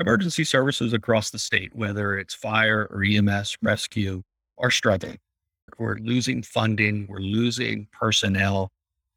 emergency 0.00 0.44
services 0.44 0.92
across 0.92 1.30
the 1.30 1.38
state, 1.38 1.74
whether 1.74 2.18
it's 2.18 2.34
fire 2.34 2.88
or 2.90 3.04
EMS, 3.04 3.56
rescue, 3.62 4.22
are 4.58 4.70
struggling. 4.70 5.18
We're 5.78 5.98
losing 5.98 6.42
funding, 6.42 7.06
we're 7.08 7.18
losing 7.20 7.86
personnel, 7.92 8.70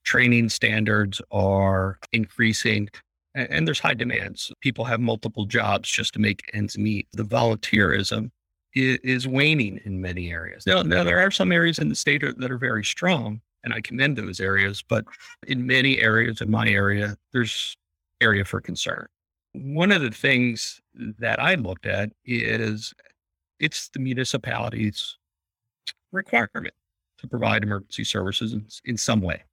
training 0.04 0.49
standards 0.49 1.21
are 1.31 1.97
increasing, 2.11 2.89
and, 3.33 3.67
there's 3.67 3.79
high 3.79 3.96
demands. 3.96 4.51
People 4.61 4.85
have 4.85 4.99
multiple 4.99 5.46
jobs 5.46 5.89
just 5.89 6.13
to 6.13 6.19
make 6.19 6.49
ends 6.54 6.78
meet. 6.78 7.08
The 7.13 7.24
volunteerism 7.24 8.29
is, 8.76 9.00
is 9.04 9.28
waning 9.28 9.79
in 9.86 10.00
many 10.02 10.31
areas. 10.31 10.68
Now, 10.68 10.84
now, 10.84 11.04
there 11.04 11.20
are 11.20 11.31
some 11.31 11.52
areas 11.52 11.79
in 11.79 11.90
the 11.90 11.96
state 11.96 12.22
that 12.38 12.52
are 12.52 12.58
very 12.58 12.84
strong, 12.84 13.42
and 13.63 13.74
I 13.74 13.81
commend 13.81 14.18
those 14.18 14.40
areas, 14.40 14.84
but 14.88 15.06
in 15.47 15.65
many 15.65 16.00
areas 16.00 16.41
in 16.41 16.52
my 16.52 16.68
area, 16.68 17.18
there's 17.31 17.76
area 18.22 18.45
for 18.45 18.62
concern. 18.62 19.08
One 19.54 19.91
of 19.91 20.02
the 20.02 20.12
things 20.12 20.81
that 21.20 21.40
I 21.40 21.55
looked 21.55 21.86
at 21.86 22.12
is 22.26 22.94
it's 23.60 23.90
the 23.90 24.00
municipality's 24.00 25.18
requirement 26.12 26.73
to 27.20 27.27
provide 27.27 27.63
emergency 27.63 28.04
services 28.04 28.54
in, 28.54 28.66
in 28.86 28.98
some 28.98 29.22
way. 29.22 29.44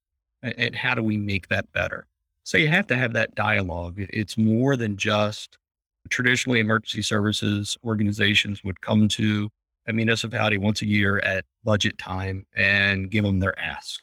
And 0.42 0.74
how 0.74 0.94
do 0.94 1.02
we 1.02 1.16
make 1.16 1.48
that 1.48 1.70
better? 1.72 2.06
So 2.44 2.58
you 2.58 2.68
have 2.68 2.86
to 2.88 2.96
have 2.96 3.12
that 3.12 3.34
dialogue. 3.34 3.96
It's 3.98 4.38
more 4.38 4.76
than 4.76 4.96
just 4.96 5.58
traditionally 6.08 6.60
emergency 6.60 7.02
services 7.02 7.76
organizations 7.84 8.64
would 8.64 8.80
come 8.80 9.06
to 9.08 9.50
a 9.86 9.92
municipality 9.92 10.56
once 10.56 10.82
a 10.82 10.86
year 10.86 11.18
at 11.20 11.44
budget 11.64 11.98
time 11.98 12.46
and 12.56 13.10
give 13.10 13.24
them 13.24 13.40
their 13.40 13.58
ask. 13.58 14.00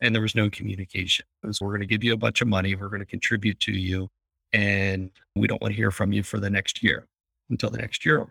And 0.00 0.14
there 0.14 0.22
was 0.22 0.34
no 0.34 0.48
communication. 0.50 1.26
So 1.50 1.64
we're 1.64 1.72
going 1.72 1.80
to 1.80 1.86
give 1.86 2.04
you 2.04 2.12
a 2.12 2.18
bunch 2.18 2.40
of 2.40 2.48
money. 2.48 2.74
We're 2.74 2.88
going 2.88 3.00
to 3.00 3.06
contribute 3.06 3.58
to 3.60 3.72
you. 3.72 4.08
And 4.52 5.10
we 5.36 5.46
don't 5.46 5.60
want 5.60 5.72
to 5.72 5.76
hear 5.76 5.90
from 5.90 6.12
you 6.12 6.22
for 6.22 6.38
the 6.40 6.50
next 6.50 6.82
year 6.82 7.06
until 7.50 7.70
the 7.70 7.78
next 7.78 8.04
year. 8.04 8.26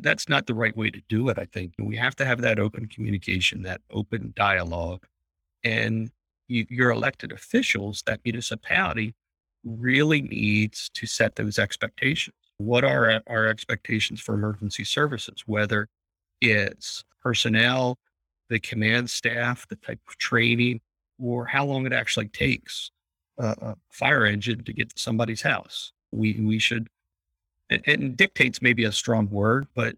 That's 0.00 0.28
not 0.28 0.46
the 0.46 0.54
right 0.54 0.76
way 0.76 0.90
to 0.90 1.02
do 1.08 1.28
it, 1.28 1.38
I 1.38 1.44
think. 1.44 1.74
We 1.78 1.96
have 1.96 2.14
to 2.16 2.24
have 2.24 2.40
that 2.42 2.60
open 2.60 2.86
communication, 2.86 3.62
that 3.62 3.80
open 3.90 4.32
dialogue. 4.36 5.04
And 5.64 6.10
you, 6.46 6.66
your 6.70 6.90
elected 6.90 7.32
officials, 7.32 8.02
that 8.06 8.20
municipality 8.24 9.14
really 9.64 10.22
needs 10.22 10.88
to 10.94 11.06
set 11.06 11.34
those 11.34 11.58
expectations. 11.58 12.36
What 12.58 12.84
are 12.84 13.20
our 13.26 13.46
expectations 13.46 14.20
for 14.20 14.34
emergency 14.34 14.84
services, 14.84 15.42
whether 15.46 15.88
it's 16.40 17.04
personnel, 17.20 17.98
the 18.48 18.60
command 18.60 19.10
staff, 19.10 19.66
the 19.68 19.76
type 19.76 20.00
of 20.08 20.16
training, 20.18 20.80
or 21.20 21.46
how 21.46 21.64
long 21.64 21.86
it 21.86 21.92
actually 21.92 22.28
takes 22.28 22.90
a, 23.38 23.46
a 23.46 23.76
fire 23.90 24.24
engine 24.26 24.64
to 24.64 24.72
get 24.72 24.90
to 24.94 25.00
somebody's 25.00 25.42
house. 25.42 25.92
We, 26.10 26.34
we 26.40 26.58
should, 26.58 26.88
and, 27.70 27.82
and 27.86 28.16
dictates 28.16 28.62
maybe 28.62 28.84
a 28.84 28.92
strong 28.92 29.28
word, 29.30 29.66
but 29.74 29.96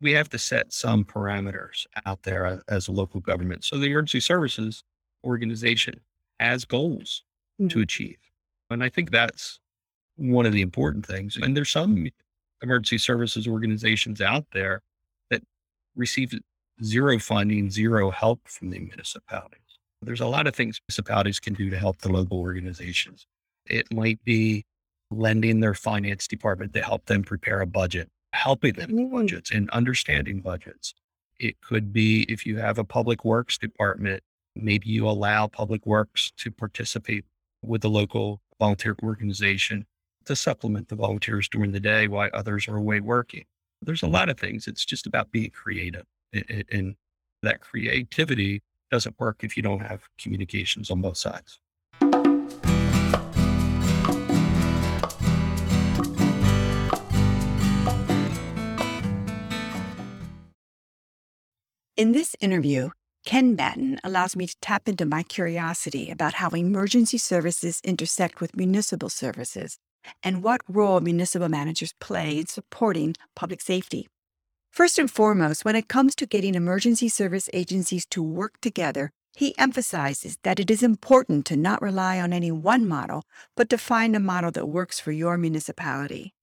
we 0.00 0.12
have 0.12 0.28
to 0.30 0.38
set 0.38 0.72
some 0.72 1.04
parameters 1.04 1.86
out 2.04 2.22
there 2.24 2.62
as 2.68 2.88
a 2.88 2.92
local 2.92 3.20
government. 3.20 3.64
So 3.64 3.78
the 3.78 3.86
emergency 3.86 4.20
services 4.20 4.84
organization 5.24 6.00
has 6.40 6.64
goals 6.64 7.22
mm-hmm. 7.60 7.68
to 7.68 7.80
achieve. 7.80 8.18
And 8.70 8.82
I 8.82 8.88
think 8.88 9.10
that's 9.10 9.60
one 10.16 10.46
of 10.46 10.52
the 10.52 10.62
important 10.62 11.06
things. 11.06 11.36
And 11.36 11.56
there's 11.56 11.70
some 11.70 12.08
emergency 12.62 12.98
services 12.98 13.46
organizations 13.48 14.20
out 14.20 14.46
there 14.52 14.82
that 15.30 15.42
receive 15.96 16.32
zero 16.82 17.18
funding, 17.18 17.70
zero 17.70 18.10
help 18.10 18.46
from 18.48 18.70
the 18.70 18.78
municipalities. 18.78 19.60
There's 20.04 20.20
a 20.20 20.26
lot 20.26 20.46
of 20.46 20.54
things 20.54 20.80
municipalities 20.88 21.40
can 21.40 21.54
do 21.54 21.70
to 21.70 21.78
help 21.78 21.98
the 21.98 22.12
local 22.12 22.38
organizations. 22.38 23.26
It 23.66 23.92
might 23.92 24.22
be 24.24 24.64
lending 25.10 25.60
their 25.60 25.74
finance 25.74 26.26
department 26.26 26.72
to 26.74 26.82
help 26.82 27.06
them 27.06 27.22
prepare 27.22 27.60
a 27.60 27.66
budget, 27.66 28.10
helping 28.32 28.74
them 28.74 28.92
with 28.92 29.06
mm. 29.06 29.12
budgets 29.12 29.50
and 29.50 29.70
understanding 29.70 30.40
budgets. 30.40 30.94
It 31.38 31.60
could 31.60 31.92
be 31.92 32.22
if 32.28 32.46
you 32.46 32.58
have 32.58 32.78
a 32.78 32.84
public 32.84 33.24
works 33.24 33.58
department, 33.58 34.22
maybe 34.54 34.88
you 34.88 35.08
allow 35.08 35.46
public 35.46 35.84
works 35.86 36.32
to 36.38 36.50
participate 36.50 37.24
with 37.62 37.82
the 37.82 37.90
local 37.90 38.40
volunteer 38.58 38.96
organization 39.02 39.86
to 40.26 40.36
supplement 40.36 40.88
the 40.88 40.94
volunteers 40.94 41.48
during 41.48 41.72
the 41.72 41.80
day 41.80 42.08
while 42.08 42.30
others 42.32 42.68
are 42.68 42.76
away 42.76 43.00
working. 43.00 43.44
There's 43.82 44.02
a 44.02 44.08
lot 44.08 44.28
of 44.28 44.38
things. 44.38 44.66
It's 44.66 44.84
just 44.84 45.06
about 45.06 45.30
being 45.30 45.50
creative. 45.50 46.04
And 46.72 46.96
that 47.42 47.60
creativity 47.60 48.62
doesn't 48.94 49.18
work 49.18 49.42
if 49.42 49.56
you 49.56 49.62
don't 49.62 49.80
have 49.80 50.08
communications 50.22 50.88
on 50.88 51.00
both 51.00 51.16
sides. 51.16 51.58
In 61.96 62.12
this 62.12 62.36
interview, 62.40 62.90
Ken 63.26 63.56
Battin 63.56 63.98
allows 64.04 64.36
me 64.36 64.46
to 64.46 64.54
tap 64.60 64.88
into 64.88 65.04
my 65.06 65.22
curiosity 65.24 66.10
about 66.10 66.34
how 66.34 66.50
emergency 66.50 67.18
services 67.18 67.80
intersect 67.82 68.40
with 68.40 68.56
municipal 68.56 69.08
services 69.08 69.78
and 70.22 70.44
what 70.44 70.60
role 70.68 71.00
municipal 71.00 71.48
managers 71.48 71.94
play 72.00 72.38
in 72.38 72.46
supporting 72.46 73.16
public 73.34 73.60
safety. 73.60 74.06
First 74.74 74.98
and 74.98 75.08
foremost, 75.08 75.64
when 75.64 75.76
it 75.76 75.86
comes 75.86 76.16
to 76.16 76.26
getting 76.26 76.56
emergency 76.56 77.08
service 77.08 77.48
agencies 77.52 78.04
to 78.06 78.20
work 78.20 78.60
together, 78.60 79.12
he 79.32 79.56
emphasizes 79.56 80.36
that 80.42 80.58
it 80.58 80.68
is 80.68 80.82
important 80.82 81.46
to 81.46 81.56
not 81.56 81.80
rely 81.80 82.18
on 82.18 82.32
any 82.32 82.50
one 82.50 82.84
model, 82.88 83.22
but 83.56 83.70
to 83.70 83.78
find 83.78 84.16
a 84.16 84.18
model 84.18 84.50
that 84.50 84.66
works 84.66 84.98
for 84.98 85.12
your 85.12 85.38
municipality. 85.38 86.34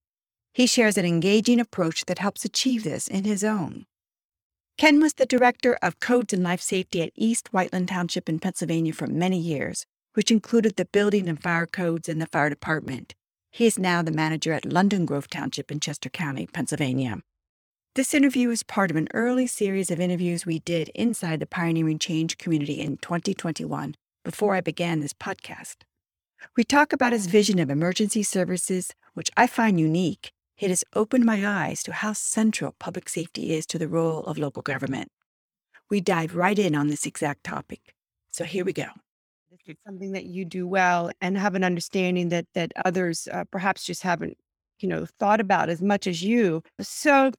He 0.54 0.66
shares 0.66 0.96
an 0.96 1.04
engaging 1.04 1.60
approach 1.60 2.06
that 2.06 2.20
helps 2.20 2.46
achieve 2.46 2.84
this 2.84 3.06
in 3.06 3.24
his 3.24 3.44
own. 3.44 3.84
Ken 4.78 4.98
was 4.98 5.12
the 5.12 5.26
director 5.26 5.76
of 5.82 6.00
codes 6.00 6.32
and 6.32 6.42
life 6.42 6.62
safety 6.62 7.02
at 7.02 7.12
East 7.14 7.52
Whiteland 7.52 7.88
Township 7.88 8.30
in 8.30 8.38
Pennsylvania 8.38 8.94
for 8.94 9.06
many 9.06 9.38
years, 9.38 9.84
which 10.14 10.30
included 10.30 10.76
the 10.76 10.86
building 10.86 11.28
and 11.28 11.42
fire 11.42 11.66
codes 11.66 12.08
and 12.08 12.18
the 12.18 12.26
fire 12.26 12.48
department. 12.48 13.14
He 13.50 13.66
is 13.66 13.78
now 13.78 14.00
the 14.00 14.10
manager 14.10 14.54
at 14.54 14.64
London 14.64 15.04
Grove 15.04 15.28
Township 15.28 15.70
in 15.70 15.80
Chester 15.80 16.08
County, 16.08 16.46
Pennsylvania. 16.46 17.18
This 17.94 18.14
interview 18.14 18.48
is 18.48 18.62
part 18.62 18.90
of 18.90 18.96
an 18.96 19.08
early 19.12 19.46
series 19.46 19.90
of 19.90 20.00
interviews 20.00 20.46
we 20.46 20.60
did 20.60 20.88
inside 20.94 21.40
the 21.40 21.46
Pioneering 21.46 21.98
Change 21.98 22.38
community 22.38 22.80
in 22.80 22.96
2021 22.96 23.94
before 24.24 24.54
I 24.54 24.62
began 24.62 25.00
this 25.00 25.12
podcast. 25.12 25.82
We 26.56 26.64
talk 26.64 26.94
about 26.94 27.12
his 27.12 27.26
vision 27.26 27.58
of 27.58 27.68
emergency 27.68 28.22
services, 28.22 28.94
which 29.12 29.30
I 29.36 29.46
find 29.46 29.78
unique. 29.78 30.32
It 30.56 30.70
has 30.70 30.84
opened 30.94 31.26
my 31.26 31.46
eyes 31.46 31.82
to 31.82 31.92
how 31.92 32.14
central 32.14 32.74
public 32.78 33.10
safety 33.10 33.52
is 33.52 33.66
to 33.66 33.78
the 33.78 33.88
role 33.88 34.20
of 34.20 34.38
local 34.38 34.62
government. 34.62 35.10
We 35.90 36.00
dive 36.00 36.34
right 36.34 36.58
in 36.58 36.74
on 36.74 36.88
this 36.88 37.04
exact 37.04 37.44
topic. 37.44 37.94
So 38.30 38.44
here 38.44 38.64
we 38.64 38.72
go. 38.72 38.86
It's 39.66 39.80
something 39.86 40.12
that 40.12 40.24
you 40.24 40.46
do 40.46 40.66
well 40.66 41.10
and 41.20 41.36
have 41.36 41.54
an 41.54 41.62
understanding 41.62 42.30
that 42.30 42.46
that 42.54 42.72
others 42.86 43.28
uh, 43.30 43.44
perhaps 43.52 43.84
just 43.84 44.02
haven't, 44.02 44.38
you 44.80 44.88
know, 44.88 45.04
thought 45.18 45.40
about 45.40 45.68
as 45.68 45.82
much 45.82 46.06
as 46.06 46.22
you. 46.22 46.62
So 46.80 47.32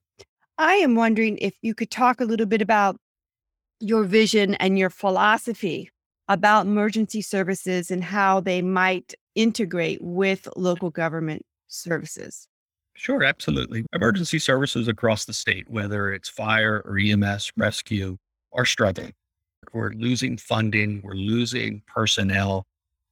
I 0.58 0.74
am 0.74 0.94
wondering 0.94 1.38
if 1.38 1.54
you 1.62 1.74
could 1.74 1.90
talk 1.90 2.20
a 2.20 2.24
little 2.24 2.46
bit 2.46 2.62
about 2.62 2.96
your 3.80 4.04
vision 4.04 4.54
and 4.54 4.78
your 4.78 4.90
philosophy 4.90 5.90
about 6.28 6.66
emergency 6.66 7.20
services 7.20 7.90
and 7.90 8.02
how 8.02 8.40
they 8.40 8.62
might 8.62 9.14
integrate 9.34 9.98
with 10.00 10.48
local 10.56 10.90
government 10.90 11.42
services. 11.66 12.48
Sure, 12.94 13.24
absolutely. 13.24 13.84
Emergency 13.92 14.38
services 14.38 14.86
across 14.86 15.24
the 15.24 15.32
state, 15.32 15.68
whether 15.68 16.12
it's 16.12 16.28
fire 16.28 16.82
or 16.84 16.98
EMS, 16.98 17.52
rescue, 17.56 18.16
are 18.52 18.64
struggling. 18.64 19.12
We're 19.72 19.90
losing 19.90 20.38
funding, 20.38 21.00
we're 21.02 21.14
losing 21.14 21.82
personnel, 21.88 22.64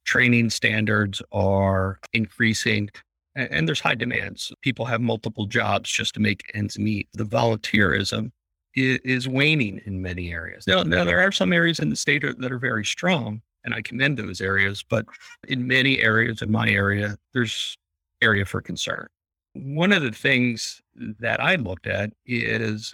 training 0.05 0.49
standards 0.51 1.21
are 1.33 1.99
increasing, 2.13 2.89
and, 3.35 3.67
there's 3.67 3.79
high 3.79 3.95
demands. 3.95 4.51
People 4.61 4.85
have 4.85 5.01
multiple 5.01 5.45
jobs 5.45 5.89
just 5.89 6.13
to 6.15 6.19
make 6.19 6.51
ends 6.53 6.77
meet. 6.77 7.07
The 7.13 7.23
volunteerism 7.23 8.31
is, 8.75 8.99
is 9.03 9.27
waning 9.27 9.81
in 9.85 10.01
many 10.01 10.31
areas. 10.31 10.67
Now, 10.67 10.83
now, 10.83 11.03
there 11.03 11.19
are 11.19 11.31
some 11.31 11.53
areas 11.53 11.79
in 11.79 11.89
the 11.89 11.95
state 11.95 12.23
that 12.23 12.51
are 12.51 12.59
very 12.59 12.85
strong, 12.85 13.41
and 13.63 13.73
I 13.73 13.81
commend 13.81 14.17
those 14.17 14.41
areas, 14.41 14.83
but 14.87 15.05
in 15.47 15.67
many 15.67 15.99
areas 15.99 16.41
in 16.41 16.51
my 16.51 16.69
area, 16.69 17.17
there's 17.33 17.77
area 18.21 18.45
for 18.45 18.61
concern. 18.61 19.07
One 19.53 19.91
of 19.91 20.01
the 20.01 20.11
things 20.11 20.81
that 20.95 21.39
I 21.39 21.55
looked 21.55 21.87
at 21.87 22.11
is 22.25 22.93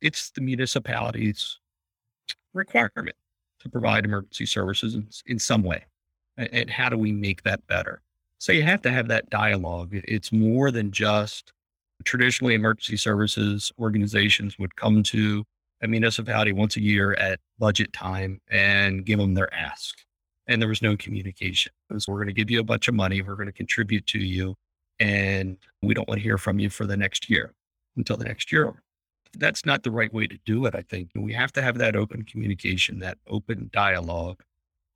it's 0.00 0.30
the 0.30 0.40
municipality's 0.40 1.58
requirement 2.52 3.16
to 3.60 3.68
provide 3.68 4.04
emergency 4.04 4.46
services 4.46 4.94
in, 4.94 5.08
in 5.26 5.38
some 5.38 5.62
way. 5.62 5.84
And 6.36 6.68
how 6.68 6.88
do 6.88 6.98
we 6.98 7.12
make 7.12 7.42
that 7.44 7.64
better? 7.68 8.02
So 8.44 8.52
you 8.52 8.62
have 8.64 8.82
to 8.82 8.90
have 8.90 9.08
that 9.08 9.30
dialogue. 9.30 9.88
It's 9.94 10.30
more 10.30 10.70
than 10.70 10.90
just 10.90 11.50
traditionally 12.04 12.52
emergency 12.52 12.98
services 12.98 13.72
organizations 13.78 14.58
would 14.58 14.76
come 14.76 15.02
to 15.04 15.44
a 15.80 15.88
municipality 15.88 16.52
once 16.52 16.76
a 16.76 16.82
year 16.82 17.14
at 17.14 17.40
budget 17.58 17.94
time 17.94 18.42
and 18.50 19.06
give 19.06 19.18
them 19.18 19.32
their 19.32 19.48
ask. 19.54 19.94
And 20.46 20.60
there 20.60 20.68
was 20.68 20.82
no 20.82 20.94
communication. 20.94 21.72
So 21.96 22.12
we're 22.12 22.18
going 22.18 22.26
to 22.26 22.34
give 22.34 22.50
you 22.50 22.60
a 22.60 22.64
bunch 22.64 22.86
of 22.86 22.94
money. 22.94 23.22
We're 23.22 23.36
going 23.36 23.46
to 23.46 23.52
contribute 23.52 24.04
to 24.08 24.18
you. 24.18 24.56
and 25.00 25.56
we 25.80 25.94
don't 25.94 26.06
want 26.06 26.18
to 26.18 26.22
hear 26.22 26.36
from 26.36 26.58
you 26.58 26.68
for 26.68 26.84
the 26.84 26.98
next 26.98 27.30
year 27.30 27.54
until 27.96 28.18
the 28.18 28.26
next 28.26 28.52
year. 28.52 28.74
That's 29.38 29.64
not 29.64 29.84
the 29.84 29.90
right 29.90 30.12
way 30.12 30.26
to 30.26 30.38
do 30.44 30.66
it, 30.66 30.74
I 30.74 30.82
think. 30.82 31.12
We 31.14 31.32
have 31.32 31.52
to 31.52 31.62
have 31.62 31.78
that 31.78 31.96
open 31.96 32.24
communication, 32.24 32.98
that 32.98 33.16
open 33.26 33.70
dialogue. 33.72 34.42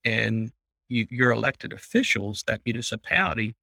And 0.05 0.53
you, 0.89 1.07
your 1.11 1.31
elected 1.31 1.73
officials, 1.73 2.45
that 2.47 2.61
municipality 2.65 3.55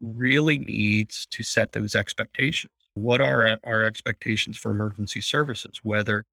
really 0.00 0.58
needs 0.58 1.26
to 1.30 1.42
set 1.42 1.72
those 1.72 1.94
expectations. 1.94 2.72
What 2.94 3.20
are 3.20 3.58
our 3.64 3.84
expectations 3.84 4.56
for 4.56 4.70
emergency 4.70 5.20
services, 5.20 5.80
whether 5.82 6.24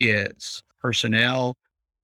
it's 0.00 0.62
personnel, 0.80 1.56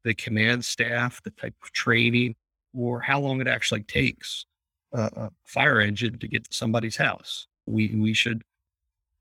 the 0.04 0.14
command 0.14 0.64
staff, 0.64 1.22
the 1.22 1.30
type 1.30 1.54
of 1.62 1.72
training, 1.72 2.34
or 2.74 3.00
how 3.00 3.20
long 3.20 3.40
it 3.40 3.48
actually 3.48 3.82
takes 3.84 4.46
a, 4.92 5.30
fire 5.44 5.80
engine 5.80 6.18
to 6.18 6.28
get 6.28 6.44
to 6.44 6.56
somebody's 6.56 6.96
house. 6.96 7.46
We 7.66 7.88
we 7.94 8.12
should 8.12 8.42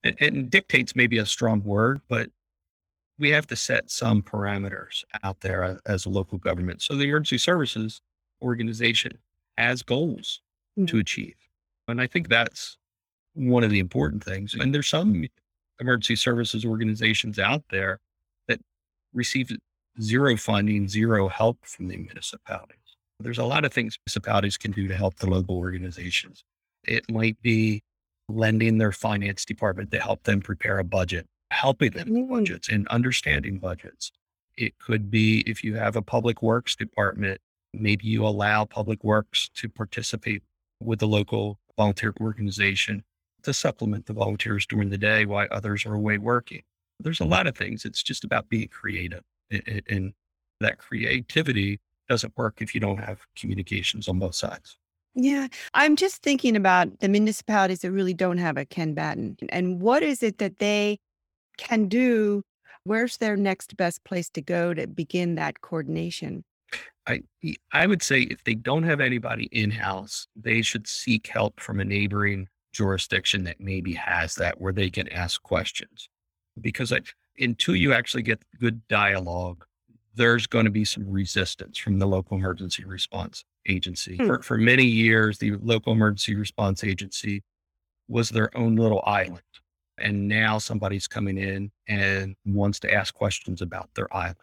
it, 0.03 0.15
it 0.19 0.49
dictates 0.49 0.95
maybe 0.95 1.17
a 1.19 1.25
strong 1.25 1.63
word, 1.63 2.01
but 2.09 2.29
we 3.19 3.29
have 3.29 3.47
to 3.47 3.55
set 3.55 3.91
some 3.91 4.21
parameters 4.21 5.03
out 5.23 5.41
there 5.41 5.63
uh, 5.63 5.75
as 5.85 6.05
a 6.05 6.09
local 6.09 6.39
government. 6.39 6.81
So 6.81 6.95
the 6.95 7.03
emergency 7.03 7.37
services 7.37 8.01
organization 8.41 9.17
has 9.57 9.83
goals 9.83 10.41
mm-hmm. 10.77 10.85
to 10.85 10.97
achieve. 10.97 11.35
And 11.87 12.01
I 12.01 12.07
think 12.07 12.29
that's 12.29 12.77
one 13.33 13.63
of 13.63 13.69
the 13.69 13.79
important 13.79 14.23
things. 14.23 14.53
And 14.53 14.73
there's 14.73 14.87
some 14.87 15.25
emergency 15.79 16.15
services 16.15 16.65
organizations 16.65 17.39
out 17.39 17.63
there 17.69 17.99
that 18.47 18.59
receive 19.13 19.51
zero 20.01 20.37
funding, 20.37 20.87
zero 20.87 21.27
help 21.27 21.57
from 21.65 21.87
the 21.87 21.97
municipalities. 21.97 22.77
There's 23.19 23.37
a 23.37 23.45
lot 23.45 23.65
of 23.65 23.73
things 23.73 23.97
municipalities 24.05 24.57
can 24.57 24.71
do 24.71 24.87
to 24.87 24.95
help 24.95 25.15
the 25.15 25.29
local 25.29 25.57
organizations. 25.57 26.43
It 26.83 27.09
might 27.11 27.39
be 27.41 27.83
lending 28.27 28.77
their 28.77 28.91
finance 28.91 29.45
department 29.45 29.91
to 29.91 29.99
help 29.99 30.23
them 30.23 30.41
prepare 30.41 30.79
a 30.79 30.83
budget, 30.83 31.27
helping 31.51 31.91
them 31.91 32.09
with 32.09 32.29
budgets 32.29 32.69
and 32.69 32.87
understanding 32.87 33.59
budgets. 33.59 34.11
It 34.57 34.77
could 34.79 35.11
be 35.11 35.43
if 35.45 35.63
you 35.63 35.75
have 35.75 35.95
a 35.95 36.01
public 36.01 36.41
works 36.41 36.75
department, 36.75 37.41
maybe 37.73 38.07
you 38.07 38.25
allow 38.25 38.65
public 38.65 39.03
works 39.03 39.49
to 39.55 39.69
participate 39.69 40.43
with 40.79 40.99
the 40.99 41.07
local 41.07 41.59
volunteer 41.77 42.13
organization 42.19 43.03
to 43.43 43.53
supplement 43.53 44.05
the 44.05 44.13
volunteers 44.13 44.65
during 44.65 44.89
the 44.89 44.97
day 44.97 45.25
while 45.25 45.47
others 45.51 45.85
are 45.85 45.93
away 45.93 46.17
working. 46.17 46.61
There's 46.99 47.19
a 47.19 47.25
lot 47.25 47.47
of 47.47 47.55
things. 47.55 47.85
It's 47.85 48.03
just 48.03 48.23
about 48.23 48.49
being 48.49 48.67
creative. 48.67 49.23
And 49.89 50.13
that 50.59 50.77
creativity 50.77 51.79
doesn't 52.07 52.37
work 52.37 52.61
if 52.61 52.75
you 52.75 52.81
don't 52.81 52.99
have 52.99 53.25
communications 53.35 54.07
on 54.07 54.19
both 54.19 54.35
sides. 54.35 54.77
Yeah. 55.15 55.47
I'm 55.73 55.95
just 55.95 56.21
thinking 56.21 56.55
about 56.55 56.99
the 56.99 57.09
municipalities 57.09 57.79
that 57.79 57.91
really 57.91 58.13
don't 58.13 58.37
have 58.37 58.57
a 58.57 58.65
Ken 58.65 58.93
Battin 58.93 59.37
and 59.49 59.81
what 59.81 60.03
is 60.03 60.21
it 60.23 60.37
that 60.37 60.59
they 60.59 60.99
can 61.57 61.87
do? 61.87 62.43
Where's 62.83 63.17
their 63.17 63.35
next 63.35 63.77
best 63.77 64.03
place 64.03 64.29
to 64.31 64.41
go 64.41 64.73
to 64.73 64.87
begin 64.87 65.35
that 65.35 65.61
coordination? 65.61 66.43
I 67.07 67.23
I 67.71 67.87
would 67.87 68.03
say 68.03 68.21
if 68.21 68.43
they 68.43 68.55
don't 68.55 68.83
have 68.83 68.99
anybody 68.99 69.45
in 69.51 69.71
house, 69.71 70.27
they 70.35 70.61
should 70.61 70.87
seek 70.87 71.27
help 71.27 71.59
from 71.59 71.79
a 71.79 71.85
neighboring 71.85 72.47
jurisdiction 72.73 73.43
that 73.45 73.59
maybe 73.59 73.93
has 73.93 74.35
that 74.35 74.61
where 74.61 74.73
they 74.73 74.89
can 74.89 75.07
ask 75.09 75.41
questions. 75.41 76.09
Because 76.59 76.93
I, 76.93 76.99
until 77.39 77.75
you 77.75 77.93
actually 77.93 78.23
get 78.23 78.43
good 78.59 78.87
dialogue, 78.87 79.65
there's 80.15 80.47
going 80.47 80.65
to 80.65 80.71
be 80.71 80.85
some 80.85 81.09
resistance 81.09 81.77
from 81.77 81.99
the 81.99 82.05
local 82.05 82.37
emergency 82.37 82.83
response 82.85 83.43
agency. 83.67 84.17
Hmm. 84.17 84.27
For, 84.27 84.41
for 84.41 84.57
many 84.57 84.85
years, 84.85 85.37
the 85.37 85.55
local 85.61 85.93
emergency 85.93 86.35
response 86.35 86.83
agency 86.83 87.43
was 88.07 88.29
their 88.29 88.55
own 88.57 88.75
little 88.75 89.01
island. 89.05 89.41
And 89.97 90.27
now 90.27 90.57
somebody's 90.57 91.07
coming 91.07 91.37
in 91.37 91.71
and 91.87 92.35
wants 92.45 92.79
to 92.81 92.93
ask 92.93 93.13
questions 93.13 93.61
about 93.61 93.89
their 93.95 94.13
island. 94.15 94.37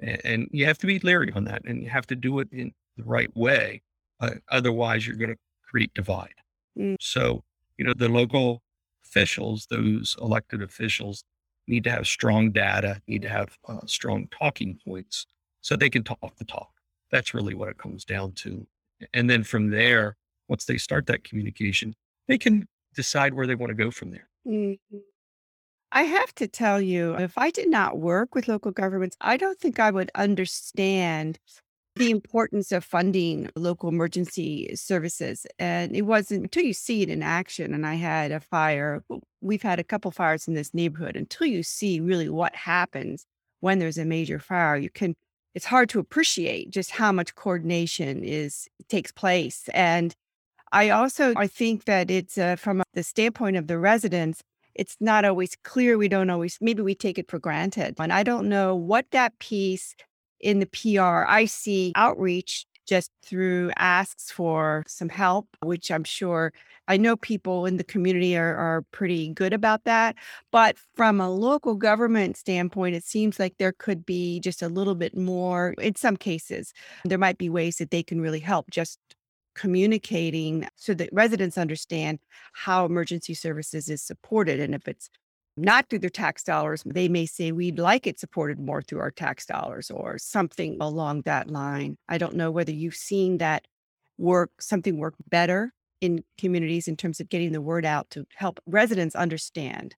And, 0.00 0.20
and 0.24 0.48
you 0.52 0.66
have 0.66 0.78
to 0.78 0.86
be 0.86 0.98
leery 1.00 1.32
on 1.34 1.44
that 1.44 1.62
and 1.64 1.82
you 1.82 1.90
have 1.90 2.06
to 2.08 2.16
do 2.16 2.40
it 2.40 2.48
in 2.52 2.72
the 2.96 3.04
right 3.04 3.34
way. 3.36 3.82
Uh, 4.20 4.30
otherwise, 4.50 5.06
you're 5.06 5.16
going 5.16 5.30
to 5.30 5.38
create 5.62 5.92
divide. 5.94 6.34
Hmm. 6.76 6.94
So, 7.00 7.42
you 7.78 7.84
know, 7.84 7.94
the 7.94 8.08
local 8.08 8.62
officials, 9.04 9.66
those 9.70 10.16
elected 10.20 10.62
officials, 10.62 11.24
need 11.66 11.84
to 11.84 11.90
have 11.90 12.06
strong 12.06 12.50
data, 12.50 13.00
need 13.06 13.22
to 13.22 13.28
have 13.28 13.56
uh, 13.68 13.80
strong 13.86 14.28
talking 14.30 14.78
points 14.84 15.26
so 15.60 15.76
they 15.76 15.90
can 15.90 16.02
talk 16.02 16.36
the 16.36 16.44
talk. 16.44 16.70
That's 17.10 17.32
really 17.34 17.54
what 17.54 17.68
it 17.68 17.78
comes 17.78 18.04
down 18.04 18.32
to. 18.32 18.66
And 19.14 19.30
then 19.30 19.44
from 19.44 19.70
there, 19.70 20.16
once 20.48 20.64
they 20.64 20.78
start 20.78 21.06
that 21.06 21.24
communication, 21.24 21.94
they 22.28 22.38
can 22.38 22.66
decide 22.94 23.34
where 23.34 23.46
they 23.46 23.54
want 23.54 23.70
to 23.70 23.74
go 23.74 23.90
from 23.90 24.10
there. 24.10 24.28
Mm-hmm. 24.46 24.98
I 25.92 26.02
have 26.02 26.34
to 26.36 26.46
tell 26.46 26.80
you, 26.80 27.14
if 27.16 27.36
I 27.36 27.50
did 27.50 27.68
not 27.68 27.98
work 27.98 28.34
with 28.34 28.48
local 28.48 28.70
governments, 28.70 29.16
I 29.20 29.36
don't 29.36 29.58
think 29.58 29.80
I 29.80 29.90
would 29.90 30.10
understand 30.14 31.38
the 31.96 32.10
importance 32.10 32.70
of 32.70 32.84
funding 32.84 33.50
local 33.56 33.88
emergency 33.88 34.74
services. 34.76 35.46
And 35.58 35.94
it 35.96 36.02
wasn't 36.02 36.44
until 36.44 36.62
you 36.62 36.72
see 36.72 37.02
it 37.02 37.10
in 37.10 37.22
action. 37.22 37.74
And 37.74 37.84
I 37.86 37.94
had 37.94 38.30
a 38.30 38.40
fire. 38.40 39.02
We've 39.40 39.62
had 39.62 39.80
a 39.80 39.84
couple 39.84 40.10
fires 40.12 40.46
in 40.46 40.54
this 40.54 40.72
neighborhood. 40.72 41.16
Until 41.16 41.48
you 41.48 41.62
see 41.62 42.00
really 42.00 42.28
what 42.28 42.54
happens 42.54 43.26
when 43.58 43.80
there's 43.80 43.98
a 43.98 44.04
major 44.04 44.38
fire, 44.38 44.76
you 44.76 44.90
can. 44.90 45.14
It's 45.54 45.66
hard 45.66 45.88
to 45.90 45.98
appreciate 45.98 46.70
just 46.70 46.92
how 46.92 47.10
much 47.10 47.34
coordination 47.34 48.22
is 48.22 48.68
takes 48.88 49.10
place. 49.10 49.68
And 49.74 50.14
I 50.70 50.90
also 50.90 51.34
I 51.36 51.48
think 51.48 51.84
that 51.86 52.10
it's 52.10 52.38
uh, 52.38 52.54
from 52.54 52.82
the 52.94 53.02
standpoint 53.02 53.56
of 53.56 53.66
the 53.66 53.78
residents. 53.78 54.42
It's 54.80 54.96
not 54.98 55.26
always 55.26 55.58
clear. 55.62 55.98
We 55.98 56.08
don't 56.08 56.30
always, 56.30 56.56
maybe 56.58 56.80
we 56.80 56.94
take 56.94 57.18
it 57.18 57.30
for 57.30 57.38
granted. 57.38 57.96
And 57.98 58.10
I 58.10 58.22
don't 58.22 58.48
know 58.48 58.74
what 58.74 59.04
that 59.10 59.38
piece 59.38 59.94
in 60.40 60.58
the 60.58 60.66
PR, 60.66 61.30
I 61.30 61.44
see 61.44 61.92
outreach 61.96 62.64
just 62.86 63.10
through 63.22 63.72
asks 63.76 64.30
for 64.30 64.82
some 64.88 65.10
help, 65.10 65.48
which 65.62 65.90
I'm 65.90 66.02
sure 66.02 66.54
I 66.88 66.96
know 66.96 67.14
people 67.14 67.66
in 67.66 67.76
the 67.76 67.84
community 67.84 68.36
are, 68.38 68.56
are 68.56 68.82
pretty 68.90 69.28
good 69.28 69.52
about 69.52 69.84
that. 69.84 70.16
But 70.50 70.76
from 70.96 71.20
a 71.20 71.30
local 71.30 71.74
government 71.74 72.38
standpoint, 72.38 72.96
it 72.96 73.04
seems 73.04 73.38
like 73.38 73.58
there 73.58 73.72
could 73.72 74.06
be 74.06 74.40
just 74.40 74.62
a 74.62 74.68
little 74.68 74.94
bit 74.94 75.14
more 75.14 75.74
in 75.78 75.94
some 75.94 76.16
cases. 76.16 76.72
There 77.04 77.18
might 77.18 77.36
be 77.36 77.50
ways 77.50 77.76
that 77.76 77.90
they 77.90 78.02
can 78.02 78.22
really 78.22 78.40
help 78.40 78.70
just 78.70 78.98
communicating 79.60 80.66
so 80.76 80.94
that 80.94 81.10
residents 81.12 81.58
understand 81.58 82.18
how 82.54 82.86
emergency 82.86 83.34
services 83.34 83.90
is 83.90 84.00
supported 84.00 84.58
and 84.58 84.74
if 84.74 84.88
it's 84.88 85.10
not 85.54 85.90
through 85.90 85.98
their 85.98 86.08
tax 86.08 86.42
dollars. 86.42 86.82
They 86.86 87.08
may 87.08 87.26
say, 87.26 87.52
we'd 87.52 87.78
like 87.78 88.06
it 88.06 88.18
supported 88.18 88.58
more 88.58 88.80
through 88.80 89.00
our 89.00 89.10
tax 89.10 89.44
dollars 89.44 89.90
or 89.90 90.16
something 90.16 90.78
along 90.80 91.22
that 91.22 91.50
line. 91.50 91.98
I 92.08 92.16
don't 92.16 92.36
know 92.36 92.50
whether 92.50 92.72
you've 92.72 92.94
seen 92.94 93.36
that 93.38 93.66
work, 94.16 94.50
something 94.60 94.96
work 94.96 95.14
better 95.28 95.74
in 96.00 96.24
communities 96.38 96.88
in 96.88 96.96
terms 96.96 97.20
of 97.20 97.28
getting 97.28 97.52
the 97.52 97.60
word 97.60 97.84
out 97.84 98.08
to 98.10 98.24
help 98.36 98.60
residents 98.64 99.14
understand. 99.14 99.94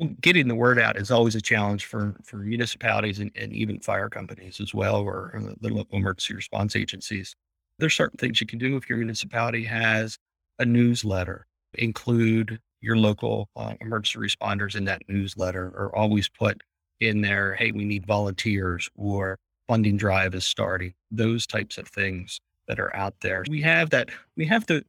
Well, 0.00 0.10
getting 0.20 0.48
the 0.48 0.56
word 0.56 0.80
out 0.80 0.96
is 0.96 1.12
always 1.12 1.36
a 1.36 1.40
challenge 1.40 1.84
for, 1.84 2.16
for 2.24 2.38
municipalities 2.38 3.20
and, 3.20 3.30
and 3.36 3.52
even 3.52 3.78
fire 3.78 4.08
companies 4.08 4.60
as 4.60 4.74
well, 4.74 4.96
or, 4.96 5.30
or 5.32 5.54
the 5.60 5.68
local 5.68 5.98
emergency 5.98 6.34
response 6.34 6.74
agencies. 6.74 7.36
There's 7.78 7.94
certain 7.94 8.18
things 8.18 8.40
you 8.40 8.46
can 8.46 8.58
do 8.58 8.76
if 8.76 8.88
your 8.88 8.98
municipality 8.98 9.64
has 9.64 10.18
a 10.58 10.64
newsletter, 10.64 11.46
include 11.74 12.60
your 12.80 12.96
local 12.96 13.48
uh, 13.56 13.74
emergency 13.80 14.18
responders 14.18 14.76
in 14.76 14.84
that 14.84 15.02
newsletter 15.08 15.72
or 15.74 15.94
always 15.96 16.28
put 16.28 16.62
in 17.00 17.22
there, 17.22 17.54
hey, 17.54 17.72
we 17.72 17.84
need 17.84 18.06
volunteers 18.06 18.88
or 18.96 19.38
funding 19.66 19.96
drive 19.96 20.34
is 20.34 20.44
starting, 20.44 20.94
those 21.10 21.46
types 21.46 21.78
of 21.78 21.88
things 21.88 22.40
that 22.68 22.78
are 22.78 22.94
out 22.94 23.14
there. 23.20 23.44
We 23.48 23.62
have 23.62 23.90
that, 23.90 24.10
we 24.36 24.46
have 24.46 24.66
to 24.66 24.84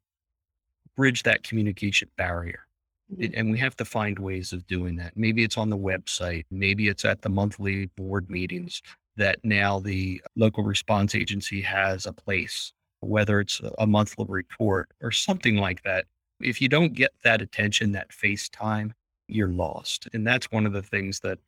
bridge 0.96 1.24
that 1.24 1.44
communication 1.44 2.10
barrier. 2.18 2.68
Mm-hmm. 3.14 3.34
And 3.36 3.52
we 3.52 3.60
have 3.60 3.76
to 3.78 3.86
find 3.86 4.18
ways 4.20 4.52
of 4.52 4.66
doing 4.68 4.96
that. 4.98 5.14
Maybe 5.16 5.44
it's 5.44 5.58
on 5.58 5.70
the 5.70 5.78
website, 5.78 6.46
maybe 6.52 6.88
it's 6.88 7.06
at 7.06 7.22
the 7.22 7.30
monthly 7.30 7.88
board 7.88 8.30
meetings 8.30 8.82
that 9.18 9.40
now 9.44 9.80
the 9.80 10.22
local 10.36 10.64
response 10.64 11.16
agency 11.16 11.62
has 11.62 12.06
a 12.06 12.14
place, 12.14 12.74
whether 13.00 13.40
it's 13.40 13.62
a 13.80 13.88
monthly 13.88 14.26
report 14.28 14.90
or 15.02 15.12
something 15.12 15.58
like 15.58 15.84
that 15.84 16.06
if 16.42 16.62
you 16.62 16.68
don't 16.68 16.94
get 16.94 17.12
that 17.24 17.42
attention, 17.42 17.92
that 17.94 18.12
face 18.12 18.50
time, 18.50 18.94
you're 19.28 19.50
lost. 19.50 20.08
And 20.14 20.26
that's 20.26 20.52
one 20.52 20.66
of 20.66 20.74
the 20.74 20.82
things 20.82 21.20
that 21.22 21.40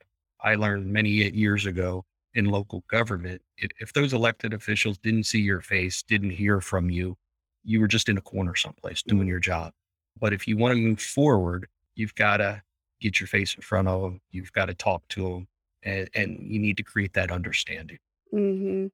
I 0.41 0.55
learned 0.55 0.87
many 0.87 1.09
years 1.09 1.65
ago 1.65 2.05
in 2.33 2.45
local 2.45 2.83
government. 2.89 3.41
If 3.57 3.93
those 3.93 4.13
elected 4.13 4.53
officials 4.53 4.97
didn't 4.97 5.25
see 5.25 5.41
your 5.41 5.61
face, 5.61 6.03
didn't 6.03 6.31
hear 6.31 6.61
from 6.61 6.89
you, 6.89 7.15
you 7.63 7.79
were 7.79 7.87
just 7.87 8.09
in 8.09 8.17
a 8.17 8.21
corner 8.21 8.55
someplace 8.55 9.03
doing 9.03 9.27
your 9.27 9.39
job. 9.39 9.73
But 10.19 10.33
if 10.33 10.47
you 10.47 10.57
want 10.57 10.75
to 10.75 10.81
move 10.81 11.01
forward, 11.01 11.67
you've 11.95 12.15
got 12.15 12.37
to 12.37 12.61
get 13.01 13.19
your 13.19 13.27
face 13.27 13.55
in 13.55 13.61
front 13.61 13.87
of 13.87 14.01
them. 14.01 14.21
You've 14.31 14.53
got 14.53 14.67
to 14.67 14.73
talk 14.73 15.07
to 15.09 15.23
them, 15.23 15.47
and, 15.83 16.09
and 16.13 16.39
you 16.41 16.59
need 16.59 16.77
to 16.77 16.83
create 16.83 17.13
that 17.13 17.31
understanding. 17.31 17.97
Mm-hmm. 18.33 18.87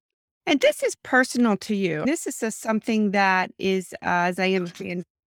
And 0.46 0.60
this 0.60 0.84
is 0.84 0.96
personal 1.04 1.58
to 1.58 1.76
you. 1.76 2.04
This 2.06 2.28
is 2.28 2.44
a, 2.44 2.52
something 2.52 3.12
that 3.12 3.52
is, 3.58 3.94
uh, 4.02 4.28
as 4.30 4.40
I 4.40 4.48
am, 4.48 4.72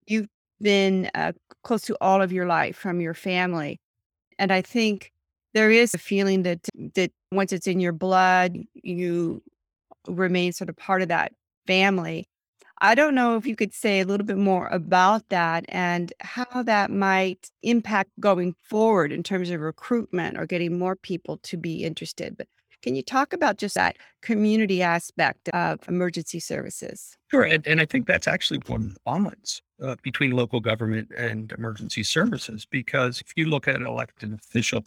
you've 0.07 0.29
been 0.61 1.11
uh, 1.15 1.33
close 1.65 1.83
to 1.83 1.97
all 2.01 2.21
of 2.21 2.33
your 2.33 2.47
life 2.47 2.77
from 2.77 3.01
your 3.01 3.15
family. 3.15 3.81
And 4.39 4.53
I 4.53 4.61
think 4.61 5.13
there 5.55 5.71
is 5.71 5.95
a 5.95 5.99
feeling 5.99 6.43
that 6.43 6.69
that 6.95 7.13
once 7.33 7.53
it's 7.53 7.67
in 7.67 7.81
your 7.81 7.93
blood, 7.93 8.59
you 8.75 9.43
remain 10.07 10.53
sort 10.53 10.69
of 10.69 10.77
part 10.77 11.01
of 11.01 11.09
that 11.09 11.33
family. 11.67 12.29
I 12.79 12.95
don't 12.95 13.15
know 13.15 13.37
if 13.37 13.47
you 13.47 13.57
could 13.57 13.73
say 13.73 14.01
a 14.01 14.05
little 14.05 14.27
bit 14.27 14.37
more 14.37 14.69
about 14.69 15.29
that 15.31 15.65
and 15.69 16.13
how 16.21 16.63
that 16.63 16.91
might 16.91 17.51
impact 17.63 18.11
going 18.21 18.55
forward 18.63 19.13
in 19.13 19.23
terms 19.23 19.51
of 19.51 19.61
recruitment 19.61 20.37
or 20.39 20.47
getting 20.47 20.79
more 20.79 20.95
people 20.95 21.39
to 21.39 21.57
be 21.57 21.85
interested. 21.85 22.37
But 22.37 22.49
can 22.83 22.95
you 22.95 23.03
talk 23.03 23.33
about 23.33 23.57
just 23.57 23.75
that 23.77 23.97
community 24.21 24.83
aspect 24.83 25.49
of 25.49 25.81
emergency 25.89 26.39
services? 26.39 27.17
Sure. 27.31 27.45
And, 27.45 27.67
and 27.67 27.81
I 27.81 27.87
think 27.87 28.07
that's 28.07 28.29
actually 28.29 28.61
one 28.67 28.83
of 28.83 28.95
the 28.95 29.01
bonds 29.05 29.63
uh, 29.83 29.97
between 30.03 30.33
local 30.33 30.61
government 30.61 31.11
and 31.17 31.53
emergency 31.53 32.03
services, 32.03 32.67
because 32.71 33.23
if 33.23 33.33
you 33.37 33.47
look 33.47 33.67
at 33.67 33.77
an 33.77 33.87
elected 33.87 34.35
official, 34.35 34.85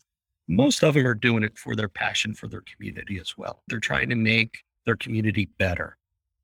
most 0.48 0.84
of 0.84 0.94
them 0.94 1.08
are 1.08 1.16
doing 1.16 1.44
it 1.44 1.58
for 1.58 1.76
their 1.76 1.90
passion 1.90 2.34
for 2.34 2.48
their 2.48 2.64
community 2.76 3.20
as 3.20 3.38
well. 3.38 3.64
They're 3.68 3.80
trying 3.80 4.10
to 4.10 4.16
make 4.16 4.60
their 4.86 4.96
community 4.96 5.50
better. 5.58 5.98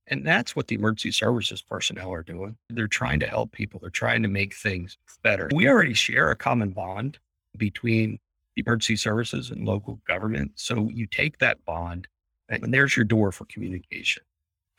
And 0.08 0.26
that's 0.26 0.56
what 0.56 0.68
the 0.68 0.76
emergency 0.76 1.12
services 1.12 1.62
personnel 1.62 2.14
are 2.14 2.24
doing. 2.24 2.58
They're 2.70 2.88
trying 2.88 3.20
to 3.22 3.28
help 3.28 3.52
people, 3.52 3.80
they're 3.80 3.90
trying 3.90 4.22
to 4.24 4.30
make 4.30 4.56
things 4.56 4.98
better. 5.24 5.50
We 5.54 5.68
already 5.68 5.94
share 5.94 6.32
a 6.32 6.36
common 6.36 6.72
bond 6.72 7.18
between 7.58 8.20
emergency 8.56 8.96
services 8.96 9.52
and 9.52 9.66
local 9.66 10.00
government. 10.08 10.52
So 10.56 10.90
you 10.90 11.08
take 11.08 11.40
that 11.40 11.64
bond 11.66 12.08
and 12.50 12.74
there's 12.74 12.96
your 12.96 13.06
door 13.06 13.32
for 13.32 13.46
communication. 13.46 14.24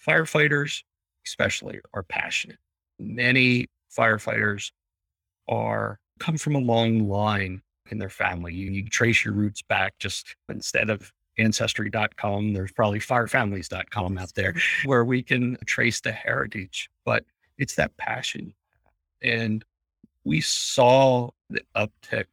Firefighters, 0.07 0.83
especially, 1.27 1.81
are 1.93 2.05
passionate. 2.05 2.59
Many 2.99 3.67
firefighters 3.97 4.71
are 5.49 5.99
come 6.19 6.39
from 6.39 6.55
a 6.55 6.61
long 6.61 7.09
line 7.09 7.63
in 7.91 7.99
their 7.99 8.11
family. 8.11 8.55
You, 8.55 8.71
you 8.71 8.89
trace 8.89 9.25
your 9.25 9.35
roots 9.35 9.63
back 9.63 9.95
just 9.99 10.37
instead 10.49 10.91
of 10.91 11.13
ancestry.com, 11.39 12.53
there's 12.53 12.73
probably 12.73 13.01
firefamilies.com 13.01 14.19
out 14.19 14.35
there 14.35 14.55
where 14.85 15.05
we 15.05 15.23
can 15.23 15.57
trace 15.67 16.01
the 16.01 16.13
heritage, 16.13 16.89
but 17.05 17.25
it's 17.59 17.75
that 17.77 17.97
passion. 17.97 18.55
And 19.23 19.65
we 20.25 20.41
saw 20.41 21.31
the 21.51 21.63
uptick 21.77 22.27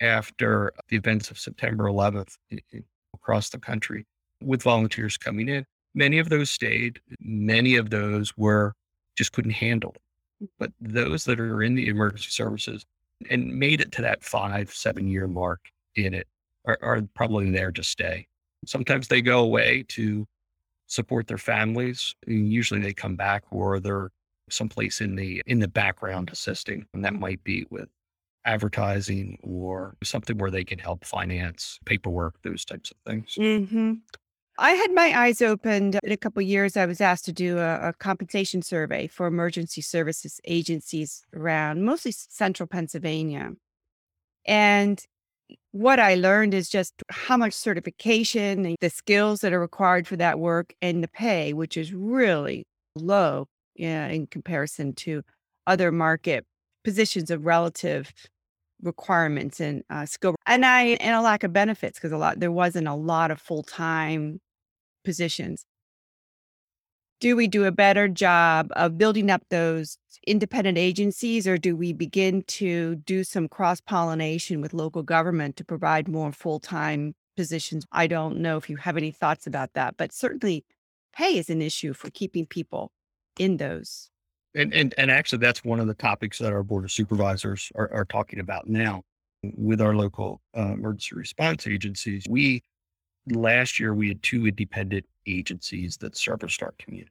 after 0.00 0.72
the 0.88 0.96
events 0.96 1.30
of 1.30 1.38
September 1.38 1.84
11th 1.84 2.36
across 3.14 3.50
the 3.50 3.58
country 3.58 4.06
with 4.42 4.62
volunteers 4.62 5.16
coming 5.16 5.48
in. 5.48 5.64
Many 5.94 6.18
of 6.18 6.28
those 6.28 6.50
stayed, 6.50 7.00
many 7.20 7.76
of 7.76 7.90
those 7.90 8.36
were 8.36 8.74
just 9.16 9.32
couldn't 9.32 9.52
handle 9.52 9.94
it. 9.94 10.50
But 10.58 10.72
those 10.80 11.24
that 11.24 11.40
are 11.40 11.62
in 11.62 11.74
the 11.74 11.88
emergency 11.88 12.30
services 12.30 12.84
and 13.30 13.54
made 13.54 13.80
it 13.80 13.92
to 13.92 14.02
that 14.02 14.24
five, 14.24 14.72
seven 14.72 15.08
year 15.08 15.26
mark 15.26 15.60
in 15.94 16.14
it 16.14 16.26
are, 16.66 16.78
are 16.82 17.02
probably 17.14 17.50
there 17.50 17.72
to 17.72 17.82
stay. 17.82 18.26
Sometimes 18.66 19.08
they 19.08 19.22
go 19.22 19.40
away 19.40 19.84
to 19.88 20.26
support 20.86 21.26
their 21.26 21.38
families. 21.38 22.14
And 22.26 22.52
usually 22.52 22.80
they 22.80 22.92
come 22.92 23.16
back 23.16 23.44
or 23.50 23.80
they're 23.80 24.10
someplace 24.50 25.00
in 25.00 25.16
the 25.16 25.42
in 25.46 25.58
the 25.58 25.68
background 25.68 26.30
assisting. 26.32 26.86
And 26.94 27.04
that 27.04 27.14
might 27.14 27.42
be 27.44 27.66
with 27.70 27.88
advertising 28.44 29.38
or 29.42 29.96
something 30.02 30.36
where 30.36 30.50
they 30.50 30.64
can 30.64 30.78
help 30.78 31.04
finance 31.04 31.78
paperwork, 31.86 32.34
those 32.42 32.64
types 32.64 32.90
of 32.90 32.96
things. 33.06 33.34
hmm 33.36 33.94
I 34.56 34.72
had 34.72 34.92
my 34.92 35.12
eyes 35.18 35.42
opened 35.42 35.98
in 36.04 36.12
a 36.12 36.16
couple 36.16 36.40
years. 36.40 36.76
I 36.76 36.86
was 36.86 37.00
asked 37.00 37.24
to 37.24 37.32
do 37.32 37.58
a, 37.58 37.88
a 37.88 37.92
compensation 37.92 38.62
survey 38.62 39.08
for 39.08 39.26
emergency 39.26 39.80
services 39.80 40.40
agencies 40.44 41.24
around 41.34 41.82
mostly 41.82 42.12
central 42.12 42.68
Pennsylvania. 42.68 43.50
And 44.46 45.04
what 45.74 45.98
I 45.98 46.14
learned 46.14 46.54
is 46.54 46.68
just 46.68 46.94
how 47.10 47.36
much 47.36 47.52
certification 47.52 48.76
the 48.80 48.88
skills 48.88 49.40
that 49.40 49.52
are 49.52 49.58
required 49.58 50.06
for 50.06 50.14
that 50.14 50.38
work 50.38 50.72
and 50.80 51.02
the 51.02 51.08
pay, 51.08 51.52
which 51.52 51.76
is 51.76 51.92
really 51.92 52.64
low 52.94 53.48
yeah, 53.74 54.06
in 54.06 54.28
comparison 54.28 54.92
to 54.92 55.22
other 55.66 55.90
market 55.90 56.46
positions 56.84 57.28
of 57.28 57.44
relative 57.44 58.12
requirements 58.82 59.58
and 59.58 59.82
uh, 59.90 60.06
skill 60.06 60.36
and 60.46 60.64
I 60.64 60.96
and 61.00 61.16
a 61.16 61.20
lack 61.20 61.42
of 61.42 61.52
benefits 61.52 61.98
because 61.98 62.12
a 62.12 62.18
lot 62.18 62.38
there 62.38 62.52
wasn't 62.52 62.86
a 62.86 62.94
lot 62.94 63.32
of 63.32 63.40
full-time 63.40 64.40
positions. 65.04 65.64
Do 67.20 67.36
we 67.36 67.46
do 67.48 67.64
a 67.64 67.72
better 67.72 68.08
job 68.08 68.68
of 68.72 68.98
building 68.98 69.30
up 69.30 69.42
those 69.48 69.96
independent 70.26 70.78
agencies 70.78 71.46
or 71.46 71.56
do 71.58 71.76
we 71.76 71.92
begin 71.92 72.42
to 72.42 72.96
do 72.96 73.24
some 73.24 73.48
cross-pollination 73.48 74.60
with 74.60 74.74
local 74.74 75.02
government 75.02 75.56
to 75.56 75.64
provide 75.64 76.08
more 76.08 76.32
full-time 76.32 77.14
positions? 77.36 77.86
I 77.92 78.06
don't 78.06 78.38
know 78.38 78.56
if 78.56 78.68
you 78.68 78.76
have 78.76 78.96
any 78.96 79.10
thoughts 79.10 79.46
about 79.46 79.72
that, 79.74 79.96
but 79.96 80.12
certainly 80.12 80.64
pay 81.14 81.38
is 81.38 81.50
an 81.50 81.62
issue 81.62 81.92
for 81.94 82.10
keeping 82.10 82.46
people 82.46 82.90
in 83.38 83.56
those 83.56 84.10
and, 84.54 84.72
and 84.72 84.94
and 84.96 85.10
actually, 85.10 85.38
that's 85.38 85.64
one 85.64 85.80
of 85.80 85.86
the 85.86 85.94
topics 85.94 86.38
that 86.38 86.52
our 86.52 86.62
board 86.62 86.84
of 86.84 86.92
supervisors 86.92 87.70
are, 87.74 87.92
are 87.92 88.04
talking 88.04 88.38
about 88.38 88.68
now 88.68 89.02
with 89.56 89.80
our 89.80 89.94
local 89.94 90.40
uh, 90.56 90.72
emergency 90.72 91.14
response 91.14 91.66
agencies. 91.66 92.24
We 92.28 92.62
last 93.30 93.80
year 93.80 93.94
we 93.94 94.08
had 94.08 94.22
two 94.22 94.46
independent 94.46 95.06
agencies 95.26 95.96
that 95.98 96.16
serviced 96.16 96.62
our 96.62 96.74
community, 96.78 97.10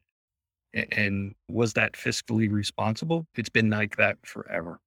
and 0.92 1.34
was 1.48 1.72
that 1.74 1.92
fiscally 1.92 2.50
responsible? 2.50 3.26
It's 3.34 3.48
been 3.48 3.70
like 3.70 3.96
that 3.96 4.18
forever. 4.24 4.80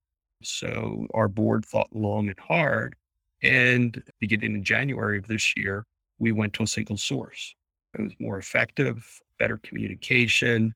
So 0.43 1.07
our 1.13 1.27
board 1.27 1.65
thought 1.65 1.89
long 1.91 2.27
and 2.27 2.39
hard, 2.39 2.96
and 3.41 4.01
beginning 4.19 4.55
in 4.55 4.63
January 4.63 5.17
of 5.17 5.27
this 5.27 5.55
year, 5.57 5.86
we 6.19 6.31
went 6.31 6.53
to 6.53 6.63
a 6.63 6.67
single 6.67 6.98
source. 6.98 7.53
It 7.98 8.01
was 8.01 8.13
more 8.19 8.38
effective, 8.38 9.19
better 9.39 9.57
communication, 9.57 10.74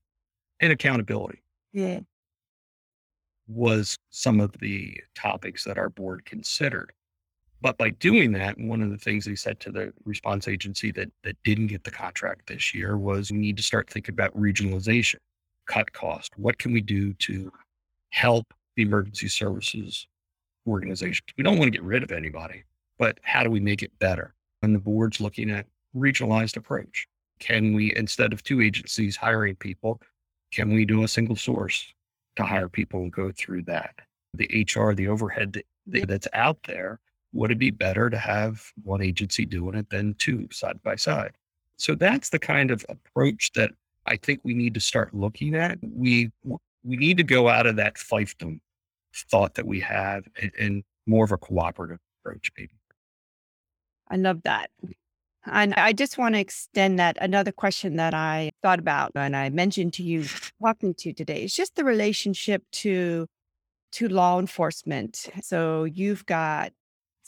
and 0.60 0.72
accountability. 0.72 1.41
Yeah. 1.74 2.00
was 3.48 3.98
some 4.12 4.39
of 4.39 4.51
the 4.60 5.00
topics 5.15 5.63
that 5.65 5.77
our 5.77 5.89
board 5.89 6.25
considered. 6.25 6.91
But 7.62 7.77
by 7.77 7.91
doing 7.91 8.32
that, 8.34 8.58
one 8.60 8.82
of 8.82 8.89
the 8.89 8.98
things 8.98 9.25
they 9.25 9.36
said 9.36 9.60
to 9.62 9.72
the 9.72 9.94
response 10.03 10.48
agency 10.48 10.91
that 10.94 11.12
that 11.24 11.38
didn't 11.44 11.68
get 11.68 11.84
the 11.84 11.91
contract 11.91 12.48
this 12.48 12.74
year 12.74 12.98
was 12.98 13.32
we 13.32 13.38
need 13.38 13.58
to 13.58 13.63
start 13.63 13.89
thinking 13.89 14.13
about 14.13 14.36
regionalization, 14.36 15.18
cut 15.68 15.94
cost. 15.94 16.32
What 16.38 16.58
can 16.58 16.74
we 16.74 16.82
do 16.82 17.13
to 17.13 17.51
help 18.10 18.51
the 18.75 18.82
emergency 18.82 19.27
services 19.27 20.08
organization? 20.68 21.24
We 21.38 21.44
don't 21.44 21.60
want 21.60 21.72
to 21.72 21.77
get 21.77 21.84
rid 21.84 22.01
of 22.01 22.12
anybody, 22.12 22.63
but 22.98 23.20
how 23.22 23.44
do 23.44 23.51
we 23.51 23.60
make 23.60 23.84
it 23.84 23.91
better? 24.00 24.34
And 24.63 24.74
the 24.74 24.80
board's 24.80 25.22
looking 25.22 25.51
at 25.51 25.68
regionalized 25.96 26.58
approach. 26.58 27.08
Can 27.39 27.74
we, 27.74 27.96
instead 27.96 28.34
of 28.34 28.44
two 28.44 28.62
agencies 28.62 29.15
hiring 29.15 29.56
people, 29.56 30.01
can 30.51 30.74
we 30.74 30.86
do 30.86 31.03
a 31.03 31.08
single 31.08 31.36
source 31.36 31.94
to 32.38 32.44
hire 32.44 32.70
people 32.70 33.01
and 33.01 33.12
go 33.12 33.32
through 33.32 33.63
that? 33.63 33.94
The 34.34 34.65
HR, 34.68 34.94
the 34.94 35.08
overhead 35.08 35.62
that, 35.88 36.08
that's 36.08 36.27
out 36.34 36.58
there, 36.63 37.00
would 37.34 37.52
it 37.52 37.60
be 37.60 37.72
better 37.72 38.10
to 38.10 38.18
have 38.18 38.64
one 38.84 39.02
agency 39.02 39.46
doing 39.46 39.76
it 39.76 39.90
than 39.90 40.16
two 40.16 40.48
side 40.52 40.82
by 40.84 40.96
side? 40.96 41.32
So 41.78 41.96
that's 41.96 42.30
the 42.30 42.40
kind 42.40 42.72
of 42.72 42.86
approach 42.90 43.52
that 43.56 43.72
I 44.06 44.18
think 44.18 44.42
we 44.44 44.54
need 44.54 44.74
to 44.74 44.80
start 44.80 45.14
looking 45.14 45.56
at. 45.56 45.78
We 45.82 46.32
we 46.84 46.98
need 46.98 47.18
to 47.18 47.24
go 47.24 47.48
out 47.48 47.68
of 47.68 47.76
that 47.78 47.96
fiefdom 47.96 48.60
thought 49.14 49.56
that 49.56 49.68
we 49.68 49.80
have 49.82 50.24
and, 50.42 50.52
and 50.60 50.84
more 51.06 51.26
of 51.26 51.32
a 51.32 51.38
cooperative 51.38 52.00
approach, 52.20 52.52
maybe. 52.58 52.74
I 54.10 54.18
love 54.18 54.42
that. 54.44 54.70
And 55.46 55.74
I 55.74 55.94
just 55.94 56.18
want 56.18 56.36
to 56.36 56.40
extend 56.40 57.00
that 57.00 57.18
another 57.20 57.52
question 57.52 57.96
that 57.96 58.14
I 58.14 58.52
thought 58.62 58.80
about 58.80 59.12
and 59.16 59.36
I 59.36 59.50
mentioned 59.50 59.94
to 59.94 60.04
you 60.04 60.26
talking 60.62 60.94
to 60.96 61.14
today 61.14 61.44
is 61.44 61.56
just 61.56 61.76
the 61.76 61.84
relationship 61.84 62.64
to 62.74 63.28
to 63.94 64.08
law 64.08 64.40
enforcement. 64.40 65.30
So 65.42 65.84
you've 65.84 66.26
got 66.26 66.72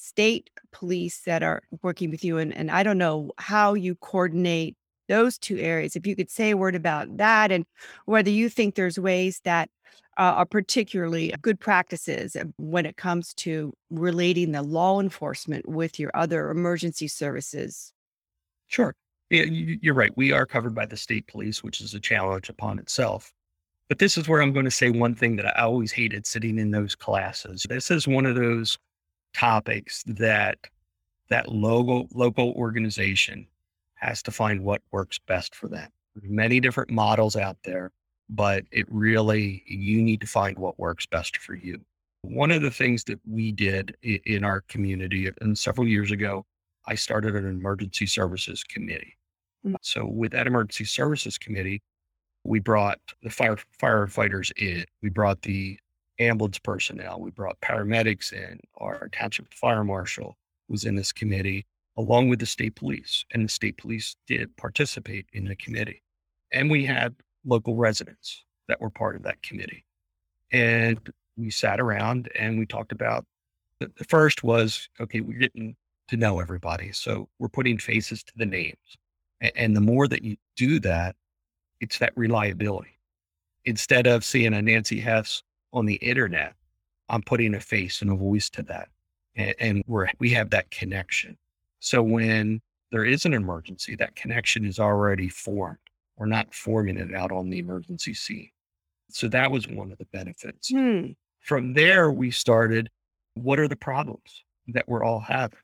state 0.03 0.50
police 0.72 1.22
that 1.25 1.43
are 1.43 1.62
working 1.81 2.12
with 2.12 2.24
you 2.24 2.38
and, 2.38 2.55
and 2.55 2.69
I 2.69 2.83
don't 2.83 2.98
know 2.98 3.31
how 3.38 3.74
you 3.74 3.95
coordinate 3.95 4.75
those 5.07 5.38
two 5.38 5.57
areas. 5.57 5.95
If 5.95 6.07
you 6.07 6.15
could 6.15 6.29
say 6.29 6.51
a 6.51 6.57
word 6.57 6.75
about 6.75 7.17
that 7.17 7.51
and 7.51 7.65
whether 8.05 8.29
you 8.29 8.50
think 8.50 8.75
there's 8.75 9.00
ways 9.00 9.41
that 9.43 9.69
uh, 10.17 10.22
are 10.38 10.45
particularly 10.45 11.33
good 11.41 11.60
practices 11.60 12.38
when 12.57 12.86
it 12.86 12.98
comes 12.98 13.33
to 13.36 13.74
relating 13.89 14.51
the 14.51 14.62
law 14.62 15.00
enforcement 15.00 15.67
with 15.67 16.00
your 16.00 16.12
other 16.13 16.51
emergency 16.51 17.07
services 17.07 17.93
Sure. 18.74 18.95
Yeah, 19.29 19.43
you're 19.43 19.93
right. 19.93 20.12
We 20.15 20.31
are 20.31 20.48
covered 20.48 20.74
by 20.74 20.88
the 20.88 20.98
state 20.98 21.27
police, 21.27 21.63
which 21.63 21.79
is 21.79 21.93
a 21.93 22.00
challenge 22.00 22.50
upon 22.50 22.79
itself. 22.79 23.31
But 23.88 24.00
this 24.00 24.17
is 24.17 24.27
where 24.27 24.41
I'm 24.41 24.51
going 24.51 24.65
to 24.65 24.72
say 24.72 24.89
one 24.89 25.13
thing 25.13 25.36
that 25.36 25.45
I 25.45 25.62
always 25.62 25.91
hated 25.91 26.25
sitting 26.25 26.57
in 26.57 26.72
those 26.72 26.95
classes. 26.95 27.67
This 27.69 27.91
is 27.91 28.07
one 28.07 28.25
of 28.25 28.36
those 28.36 28.79
topics 29.33 30.03
that 30.07 30.57
that 31.29 31.49
local 31.49 32.07
local 32.13 32.51
organization 32.53 33.47
has 33.95 34.21
to 34.23 34.31
find 34.31 34.63
what 34.63 34.81
works 34.91 35.19
best 35.27 35.55
for 35.55 35.67
them. 35.67 35.89
There's 36.15 36.29
many 36.29 36.59
different 36.59 36.91
models 36.91 37.35
out 37.35 37.57
there. 37.63 37.91
but 38.29 38.63
it 38.71 38.85
really, 38.89 39.63
you 39.67 40.01
need 40.01 40.21
to 40.21 40.27
find 40.27 40.57
what 40.57 40.79
works 40.79 41.05
best 41.05 41.37
for 41.37 41.55
you. 41.55 41.81
One 42.21 42.51
of 42.51 42.61
the 42.61 42.71
things 42.71 43.03
that 43.05 43.19
we 43.29 43.51
did 43.51 43.95
in 44.01 44.43
our 44.43 44.61
community, 44.61 45.29
and 45.41 45.57
several 45.57 45.87
years 45.87 46.09
ago, 46.11 46.45
I 46.87 46.95
started 46.95 47.35
an 47.35 47.45
emergency 47.45 48.05
services 48.05 48.63
committee. 48.63 49.17
Mm. 49.65 49.75
So, 49.81 50.05
with 50.05 50.31
that 50.31 50.47
emergency 50.47 50.85
services 50.85 51.37
committee, 51.37 51.81
we 52.43 52.59
brought 52.59 52.99
the 53.21 53.29
fire 53.29 53.57
firefighters 53.81 54.51
in, 54.57 54.85
we 55.01 55.09
brought 55.09 55.41
the 55.41 55.77
ambulance 56.27 56.59
personnel, 56.59 57.19
we 57.19 57.31
brought 57.31 57.59
paramedics 57.61 58.33
in, 58.33 58.59
our 58.77 59.09
township 59.09 59.53
fire 59.53 59.83
marshal 59.83 60.37
was 60.67 60.85
in 60.85 60.95
this 60.95 61.11
committee, 61.11 61.65
along 61.97 62.29
with 62.29 62.39
the 62.39 62.45
state 62.45 62.75
police. 62.75 63.25
And 63.31 63.45
the 63.45 63.49
state 63.49 63.77
police 63.77 64.15
did 64.27 64.55
participate 64.57 65.27
in 65.33 65.45
the 65.45 65.55
committee. 65.55 66.01
And 66.51 66.69
we 66.69 66.85
had 66.85 67.15
local 67.45 67.75
residents 67.75 68.43
that 68.67 68.79
were 68.79 68.89
part 68.89 69.15
of 69.15 69.23
that 69.23 69.41
committee. 69.41 69.85
And 70.51 70.99
we 71.35 71.49
sat 71.49 71.79
around 71.79 72.29
and 72.37 72.59
we 72.59 72.65
talked 72.65 72.91
about 72.91 73.25
the, 73.79 73.89
first 74.07 74.43
was 74.43 74.87
okay, 74.99 75.19
we're 75.19 75.39
getting 75.39 75.75
to 76.07 76.17
know 76.17 76.39
everybody. 76.39 76.91
So 76.91 77.27
we're 77.39 77.49
putting 77.49 77.77
faces 77.77 78.23
to 78.23 78.33
the 78.35 78.45
names. 78.45 78.77
And 79.55 79.75
the 79.75 79.81
more 79.81 80.07
that 80.07 80.23
you 80.23 80.37
do 80.55 80.79
that, 80.81 81.15
it's 81.81 81.97
that 81.99 82.13
reliability. 82.15 82.97
Instead 83.65 84.07
of 84.07 84.23
seeing 84.23 84.53
a 84.53 84.61
Nancy 84.61 84.99
Hess 84.99 85.43
on 85.73 85.85
the 85.85 85.95
internet, 85.95 86.53
I'm 87.09 87.21
putting 87.21 87.55
a 87.55 87.59
face 87.59 88.01
and 88.01 88.11
a 88.11 88.15
voice 88.15 88.49
to 88.51 88.63
that. 88.63 88.89
And, 89.35 89.55
and 89.59 89.83
we're, 89.87 90.07
we 90.19 90.29
have 90.31 90.51
that 90.51 90.71
connection. 90.71 91.37
So 91.79 92.01
when 92.01 92.61
there 92.91 93.03
is 93.03 93.25
an 93.25 93.33
emergency, 93.33 93.95
that 93.97 94.15
connection 94.15 94.65
is 94.65 94.79
already 94.79 95.27
formed. 95.27 95.77
We're 96.17 96.27
not 96.27 96.53
forming 96.53 96.97
it 96.97 97.13
out 97.13 97.31
on 97.31 97.49
the 97.49 97.59
emergency 97.59 98.13
scene. 98.13 98.49
So 99.09 99.27
that 99.29 99.51
was 99.51 99.67
one 99.67 99.91
of 99.91 99.97
the 99.97 100.05
benefits. 100.05 100.69
Hmm. 100.69 101.07
From 101.39 101.73
there, 101.73 102.11
we 102.11 102.31
started 102.31 102.89
what 103.35 103.59
are 103.59 103.67
the 103.67 103.75
problems 103.75 104.43
that 104.69 104.87
we're 104.87 105.03
all 105.03 105.19
having? 105.19 105.59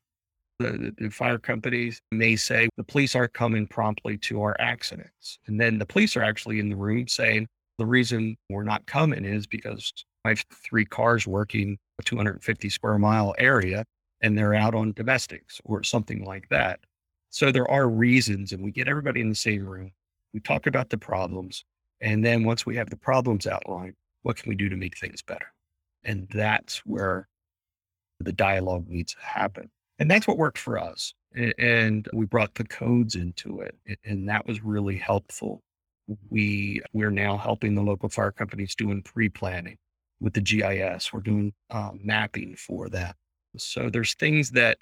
The, 0.59 0.93
the, 0.97 1.09
fire 1.09 1.37
companies 1.37 2.01
may 2.11 2.35
say 2.35 2.67
the 2.75 2.83
police 2.83 3.15
aren't 3.15 3.33
coming 3.33 3.65
promptly 3.65 4.17
to 4.17 4.41
our 4.41 4.57
accidents. 4.59 5.39
And 5.47 5.61
then 5.61 5.77
the 5.77 5.85
police 5.85 6.17
are 6.17 6.23
actually 6.23 6.59
in 6.59 6.67
the 6.67 6.75
room 6.75 7.07
saying 7.07 7.47
the 7.79 7.85
reason 7.85 8.37
we're 8.49 8.63
not 8.63 8.85
coming 8.85 9.25
is 9.25 9.47
because 9.47 9.91
I 10.25 10.29
have 10.29 10.43
three 10.63 10.85
cars 10.85 11.25
working 11.25 11.77
a 11.99 12.03
250 12.03 12.69
square 12.69 12.97
mile 12.97 13.33
area 13.37 13.83
and 14.21 14.37
they're 14.37 14.53
out 14.53 14.75
on 14.75 14.93
domestics 14.93 15.61
or 15.65 15.83
something 15.83 16.23
like 16.25 16.47
that. 16.49 16.79
So 17.29 17.51
there 17.51 17.69
are 17.69 17.87
reasons, 17.87 18.51
and 18.51 18.63
we 18.63 18.71
get 18.71 18.87
everybody 18.87 19.21
in 19.21 19.29
the 19.29 19.35
same 19.35 19.65
room. 19.65 19.91
We 20.33 20.39
talk 20.39 20.67
about 20.67 20.89
the 20.89 20.97
problems. 20.97 21.63
And 22.01 22.25
then 22.25 22.43
once 22.43 22.65
we 22.65 22.75
have 22.75 22.89
the 22.89 22.97
problems 22.97 23.45
outlined, 23.45 23.95
what 24.23 24.37
can 24.37 24.49
we 24.49 24.55
do 24.55 24.67
to 24.69 24.75
make 24.75 24.97
things 24.97 25.21
better? 25.21 25.53
And 26.03 26.27
that's 26.33 26.79
where 26.85 27.27
the 28.19 28.33
dialogue 28.33 28.87
needs 28.87 29.13
to 29.13 29.21
happen. 29.21 29.69
And 29.99 30.09
that's 30.09 30.27
what 30.27 30.37
worked 30.37 30.57
for 30.57 30.77
us. 30.79 31.13
And 31.57 32.07
we 32.13 32.25
brought 32.25 32.55
the 32.55 32.63
codes 32.63 33.15
into 33.15 33.61
it. 33.61 33.75
And 34.03 34.27
that 34.27 34.47
was 34.47 34.63
really 34.63 34.97
helpful. 34.97 35.61
We, 36.29 36.81
we're 36.93 37.11
now 37.11 37.37
helping 37.37 37.75
the 37.75 37.81
local 37.81 38.09
fire 38.09 38.31
companies 38.31 38.75
doing 38.75 39.01
pre-planning 39.01 39.77
with 40.19 40.33
the 40.33 40.41
GIS. 40.41 41.13
We're 41.13 41.21
doing 41.21 41.53
um, 41.69 41.99
mapping 42.03 42.55
for 42.55 42.89
that. 42.89 43.15
So 43.57 43.89
there's 43.89 44.13
things 44.15 44.51
that 44.51 44.79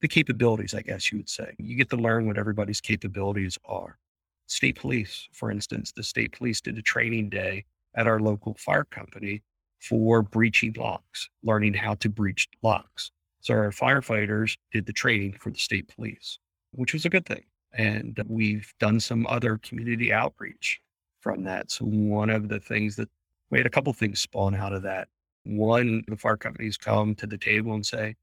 the 0.00 0.08
capabilities, 0.08 0.74
I 0.74 0.82
guess 0.82 1.10
you 1.10 1.18
would 1.18 1.28
say, 1.28 1.54
you 1.58 1.76
get 1.76 1.90
to 1.90 1.96
learn 1.96 2.26
what 2.26 2.38
everybody's 2.38 2.80
capabilities 2.80 3.58
are. 3.64 3.98
State 4.46 4.78
police, 4.78 5.28
for 5.32 5.50
instance, 5.50 5.92
the 5.92 6.02
state 6.02 6.32
police 6.32 6.60
did 6.60 6.78
a 6.78 6.82
training 6.82 7.30
day 7.30 7.64
at 7.96 8.06
our 8.06 8.20
local 8.20 8.54
fire 8.54 8.84
company 8.84 9.42
for 9.80 10.22
breaching 10.22 10.74
locks, 10.76 11.28
learning 11.42 11.74
how 11.74 11.94
to 11.94 12.08
breach 12.08 12.48
locks. 12.62 13.10
So 13.40 13.54
our 13.54 13.70
firefighters 13.70 14.56
did 14.72 14.86
the 14.86 14.92
training 14.92 15.36
for 15.40 15.50
the 15.50 15.58
state 15.58 15.92
police, 15.94 16.38
which 16.72 16.92
was 16.92 17.04
a 17.04 17.08
good 17.08 17.26
thing. 17.26 17.44
And 17.76 18.18
we've 18.26 18.72
done 18.80 19.00
some 19.00 19.26
other 19.28 19.58
community 19.58 20.12
outreach 20.12 20.80
from 21.20 21.44
that. 21.44 21.70
So 21.70 21.84
one 21.84 22.30
of 22.30 22.48
the 22.48 22.58
things 22.58 22.96
that 22.96 23.08
we 23.50 23.58
had 23.58 23.66
a 23.66 23.70
couple 23.70 23.92
things 23.92 24.20
spawn 24.20 24.54
out 24.54 24.72
of 24.72 24.82
that. 24.82 25.08
One, 25.44 26.02
the 26.08 26.16
fire 26.16 26.36
companies 26.36 26.76
come 26.76 27.14
to 27.16 27.26
the 27.26 27.38
table 27.38 27.74
and 27.74 27.84
say, 27.84 28.16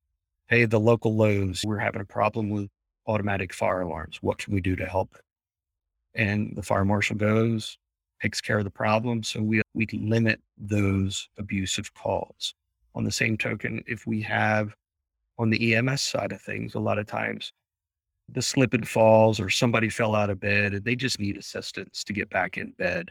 Hey, 0.48 0.66
the 0.66 0.80
local 0.80 1.16
Lowe's, 1.16 1.63
we're 1.66 1.78
having 1.78 2.02
a 2.02 2.06
problem 2.06 2.50
with 2.50 2.70
automatic 3.08 3.54
fire 3.54 3.82
alarms. 3.82 4.18
What 4.22 4.38
can 4.38 4.54
we 4.54 4.62
do 4.62 4.76
to 4.76 4.86
help? 4.86 5.16
And 6.16 6.54
the 6.56 6.63
fire 6.63 6.86
marshal 6.86 7.16
goes, 7.16 7.78
takes 8.22 8.42
care 8.42 8.58
of 8.58 8.66
the 8.66 8.70
problem. 8.70 9.24
So 9.24 9.42
we, 9.42 9.62
we 9.74 9.86
can 9.86 10.10
limit 10.10 10.42
those 10.58 11.30
abusive 11.38 11.94
calls. 11.94 12.56
On 12.96 13.04
the 13.04 13.12
same 13.12 13.38
token, 13.38 13.84
if 13.88 14.06
we 14.06 14.22
have 14.22 14.76
on 15.39 15.50
the 15.50 15.76
EMS 15.76 16.02
side 16.02 16.32
of 16.32 16.42
things, 16.42 16.76
a 16.76 16.80
lot 16.80 17.00
of 17.00 17.08
times 17.08 17.54
the 18.29 18.41
slip 18.41 18.73
and 18.73 18.88
falls 18.88 19.39
or 19.39 19.49
somebody 19.49 19.89
fell 19.89 20.15
out 20.15 20.29
of 20.29 20.39
bed 20.39 20.73
and 20.73 20.83
they 20.83 20.95
just 20.95 21.19
need 21.19 21.38
assistance 21.38 22.03
to 22.03 22.13
get 22.13 22.29
back 22.29 22.57
in 22.57 22.71
bed. 22.71 23.09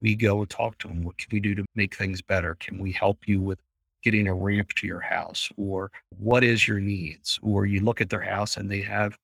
We 0.00 0.14
go 0.14 0.40
and 0.40 0.48
talk 0.48 0.78
to 0.78 0.88
them. 0.88 1.04
What 1.04 1.18
can 1.18 1.28
we 1.30 1.40
do 1.40 1.54
to 1.54 1.64
make 1.74 1.94
things 1.94 2.22
better? 2.22 2.56
Can 2.56 2.78
we 2.78 2.90
help 2.90 3.28
you 3.28 3.40
with 3.40 3.58
getting 4.02 4.28
a 4.28 4.34
ramp 4.34 4.72
to 4.76 4.86
your 4.86 5.00
house? 5.00 5.50
Or 5.56 5.90
what 6.18 6.42
is 6.42 6.66
your 6.66 6.80
needs? 6.80 7.38
Or 7.42 7.66
you 7.66 7.80
look 7.80 8.00
at 8.00 8.08
their 8.08 8.22
house 8.22 8.56
and 8.56 8.70
they 8.70 8.80
have 8.80 9.18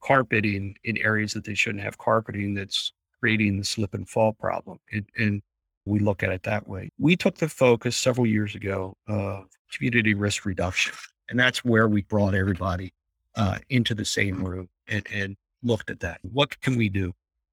carpeting 0.00 0.76
in 0.84 0.96
areas 0.98 1.32
that 1.34 1.44
they 1.44 1.54
shouldn't 1.54 1.84
have 1.84 1.98
carpeting 1.98 2.54
that's 2.54 2.92
creating 3.20 3.58
the 3.58 3.64
slip 3.64 3.94
and 3.94 4.08
fall 4.08 4.32
problem. 4.32 4.78
And, 4.92 5.06
and 5.16 5.42
we 5.84 5.98
look 5.98 6.22
at 6.22 6.30
it 6.30 6.42
that 6.44 6.66
way. 6.66 6.90
We 6.98 7.16
took 7.16 7.36
the 7.36 7.48
focus 7.48 7.96
several 7.96 8.26
years 8.26 8.54
ago 8.54 8.96
of 9.06 9.44
community 9.72 10.14
risk 10.14 10.46
reduction. 10.46 10.94
And 11.28 11.38
that's 11.38 11.64
where 11.64 11.88
we 11.88 12.02
brought 12.02 12.34
everybody 12.34 12.92
uh, 13.36 13.58
into 13.70 13.94
the 13.94 14.04
same 14.04 14.44
room 14.44 14.68
and, 14.88 15.06
and 15.12 15.36
looked 15.62 15.90
at 15.90 16.00
that. 16.00 16.18
What 16.22 16.60
can 16.60 16.76
we 16.76 16.88
do 16.88 17.12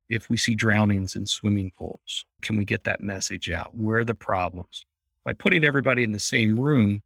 if 0.09 0.29
we 0.29 0.37
see 0.37 0.55
drownings 0.55 1.15
in 1.15 1.25
swimming 1.25 1.71
pools? 1.77 2.25
Can 2.41 2.57
we 2.57 2.65
get 2.65 2.83
that 2.83 3.01
message 3.01 3.49
out? 3.49 3.75
Where 3.75 3.99
are 3.99 4.05
the 4.05 4.15
problems? 4.15 4.85
By 5.23 5.33
putting 5.33 5.63
everybody 5.63 6.03
in 6.03 6.11
the 6.11 6.19
same 6.19 6.59
room, 6.59 7.01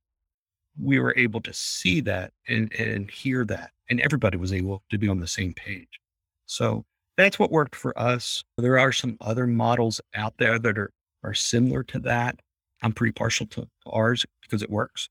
we 0.82 1.00
were 1.00 1.14
able 1.18 1.42
to 1.42 1.54
see 1.54 2.02
that 2.02 2.32
and, 2.48 2.74
and 2.74 3.10
hear 3.10 3.46
that. 3.46 3.72
And 3.90 4.02
everybody 4.02 4.38
was 4.38 4.52
able 4.52 4.84
to 4.90 4.98
be 4.98 5.08
on 5.08 5.20
the 5.20 5.28
same 5.28 5.54
page. 5.54 6.00
So 6.48 6.86
that's 7.18 7.40
what 7.40 7.52
worked 7.52 7.76
for 7.76 7.98
us. 7.98 8.44
There 8.58 8.80
are 8.80 8.92
some 8.92 9.18
other 9.22 9.48
models 9.48 10.02
out 10.16 10.34
there 10.38 10.60
that 10.60 10.78
are, 10.78 10.92
are 11.24 11.34
similar 11.34 11.84
to 11.84 12.00
that. 12.00 12.40
I'm 12.82 12.94
pretty 12.94 13.14
partial 13.14 13.46
to 13.48 13.68
ours 13.86 14.26
because 14.42 14.62
it 14.62 14.70
works. 14.70 15.10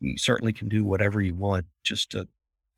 You 0.00 0.18
certainly 0.18 0.52
can 0.52 0.68
do 0.68 0.84
whatever 0.84 1.20
you 1.20 1.34
want 1.34 1.66
just 1.84 2.10
to, 2.10 2.28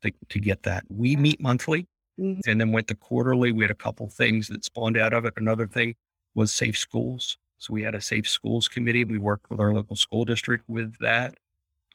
to, 0.03 0.11
to 0.29 0.39
get 0.39 0.63
that. 0.63 0.83
We 0.89 1.15
meet 1.15 1.41
monthly 1.41 1.87
mm-hmm. 2.19 2.39
and 2.49 2.59
then 2.59 2.71
went 2.71 2.87
to 2.87 2.95
quarterly. 2.95 3.51
We 3.51 3.63
had 3.63 3.71
a 3.71 3.75
couple 3.75 4.09
things 4.09 4.47
that 4.47 4.63
spawned 4.63 4.97
out 4.97 5.13
of 5.13 5.25
it. 5.25 5.33
Another 5.37 5.67
thing 5.67 5.95
was 6.35 6.51
safe 6.51 6.77
schools. 6.77 7.37
So 7.57 7.73
we 7.73 7.83
had 7.83 7.93
a 7.93 8.01
safe 8.01 8.27
schools 8.27 8.67
committee. 8.67 9.03
We 9.03 9.17
worked 9.17 9.49
with 9.49 9.59
our 9.59 9.73
local 9.73 9.95
school 9.95 10.25
district 10.25 10.63
with 10.67 10.97
that. 10.99 11.35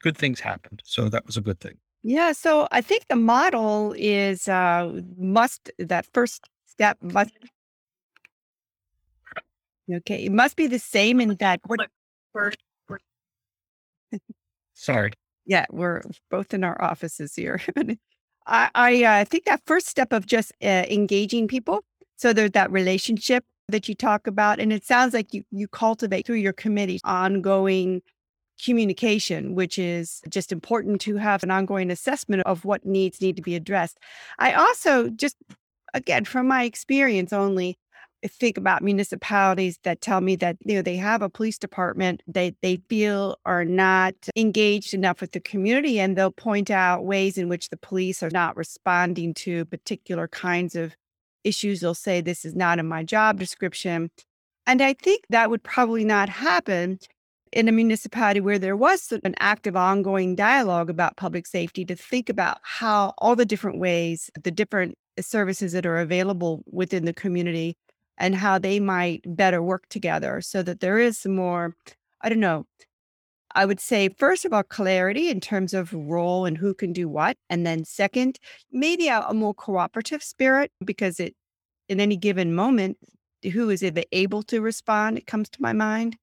Good 0.01 0.17
things 0.17 0.41
happened. 0.41 0.83
So 0.85 1.09
that 1.09 1.27
was 1.27 1.37
a 1.37 1.41
good 1.41 1.59
thing. 1.61 1.79
Yeah, 2.03 2.33
so 2.33 2.69
I 2.71 2.83
think 2.83 3.09
the 3.09 3.17
model 3.17 3.93
is 3.99 4.47
uh 4.47 5.01
must 5.17 5.73
that 5.79 6.07
first 6.13 6.45
step 6.67 6.99
must 7.03 7.33
okay, 9.93 10.27
it 10.27 10.31
must 10.31 10.55
be 10.55 10.69
the 10.69 10.79
same 10.79 11.21
in 11.21 11.35
that 11.37 11.61
first 12.33 12.59
Sorry. 14.75 15.13
Yeah, 15.47 15.67
we're 15.71 16.03
both 16.31 16.53
in 16.53 16.65
our 16.65 16.81
offices 16.83 17.35
here. 17.35 17.61
I 18.47 18.71
I 18.75 19.05
uh, 19.05 19.25
think 19.25 19.45
that 19.45 19.63
first 19.67 19.87
step 19.87 20.13
of 20.13 20.27
just 20.27 20.53
uh, 20.63 20.85
engaging 20.91 21.49
people, 21.49 21.85
so 22.17 22.33
there's 22.33 22.53
that 22.53 22.71
relationship 22.71 23.45
that 23.69 23.89
you 23.89 23.95
talk 23.95 24.27
about, 24.27 24.61
and 24.61 24.73
it 24.73 24.85
sounds 24.85 25.15
like 25.15 25.33
you 25.33 25.45
you 25.51 25.69
cultivate 25.69 26.27
through 26.27 26.37
your 26.37 26.53
committee 26.53 27.01
ongoing 27.05 28.03
communication, 28.65 29.55
which 29.55 29.79
is 29.79 30.23
just 30.29 30.53
important 30.53 31.01
to 31.03 31.17
have 31.17 31.43
an 31.43 31.51
ongoing 31.51 31.91
assessment 31.91 32.43
of 32.47 32.65
what 32.65 32.85
needs 32.85 33.21
need 33.21 33.37
to 33.37 33.43
be 33.43 33.55
addressed. 33.55 33.99
I 34.39 34.53
also 34.55 35.09
just, 35.11 35.37
again, 35.95 36.25
from 36.25 36.49
my 36.49 36.65
experience 36.65 37.33
only, 37.33 37.79
Eh, 38.23 38.29
think 38.29 38.57
about 38.57 38.83
municipalities 38.83 39.79
that 39.85 40.01
tell 40.01 40.21
me 40.21 40.37
that 40.37 40.57
you 40.65 40.75
know 40.77 40.83
they 40.83 40.97
have 40.97 41.23
a 41.23 41.29
police 41.29 41.59
department 41.59 42.23
that 42.27 42.55
they 42.63 42.77
feel 42.89 43.37
are 43.45 43.65
not 43.65 44.15
engaged 44.37 44.95
enough 44.95 45.21
with 45.21 45.33
the 45.33 45.41
community 45.41 46.01
and 46.01 46.17
they'll 46.17 46.31
point 46.31 46.71
out 46.71 47.05
ways 47.05 47.39
in 47.39 47.49
which 47.49 47.69
the 47.71 47.77
police 47.77 48.23
are 48.23 48.31
not 48.31 48.57
responding 48.57 49.35
to 49.35 49.65
particular 49.67 50.29
kinds 50.29 50.75
of 50.75 50.95
issues. 51.45 51.81
They'll 51.81 51.95
say 51.95 52.21
this 52.21 52.45
is 52.45 52.55
not 52.55 52.79
in 52.79 52.87
my 52.87 53.05
job 53.05 53.39
description. 53.39 54.11
And 54.69 54.83
i 54.83 54.95
think 54.95 55.25
that 55.31 55.51
would 55.51 55.63
probably 55.63 56.05
not 56.05 56.29
happen 56.29 56.99
in 57.53 57.69
a 57.69 57.73
municipality 57.73 58.41
where 58.41 58.59
there 58.59 58.77
was 58.77 59.13
an 59.13 59.35
active 59.39 59.77
ongoing 59.77 60.35
dialogue 60.35 60.91
about 60.91 61.17
public 61.17 61.47
safety 61.47 61.85
to 61.85 61.95
think 61.95 62.29
about 62.29 62.59
how 62.63 63.15
all 63.19 63.37
the 63.37 63.47
different 63.47 63.79
ways, 63.79 64.31
the 64.43 64.51
different 64.51 64.99
services 65.21 65.73
that 65.73 65.87
are 65.87 65.99
available 65.99 66.63
within 66.67 67.05
the 67.05 67.15
community 67.15 67.77
and 68.19 68.35
how 68.35 68.59
they 68.59 68.81
might 68.81 69.23
better 69.27 69.63
work 69.63 69.89
together 69.89 70.41
so 70.41 70.63
that 70.63 70.81
there 70.81 70.99
is 70.99 71.27
more, 71.27 71.75
I 72.23 72.29
don't 72.29 72.41
know, 72.41 72.67
I 73.55 73.65
would 73.65 73.81
say, 73.81 74.11
first 74.11 74.45
of 74.45 74.53
all, 74.53 74.63
clarity 74.63 75.31
in 75.31 75.41
terms 75.41 75.73
of 75.73 75.93
role 75.93 76.45
and 76.45 76.59
who 76.59 76.75
can 76.75 76.93
do 76.93 77.09
what. 77.09 77.39
And 77.49 77.67
then, 77.67 77.85
second, 77.85 78.39
maybe 78.71 79.09
a, 79.09 79.21
a 79.21 79.35
more 79.35 79.55
cooperative 79.55 80.23
spirit 80.23 80.71
because 80.85 81.19
it, 81.19 81.35
in 81.89 81.99
any 81.99 82.17
given 82.17 82.55
moment, 82.55 82.99
who 83.53 83.71
is 83.71 83.83
able 84.13 84.43
to 84.43 84.61
respond? 84.61 85.19
It 85.19 85.27
comes 85.27 85.49
to 85.51 85.63
my 85.63 85.73
mind. 85.73 86.17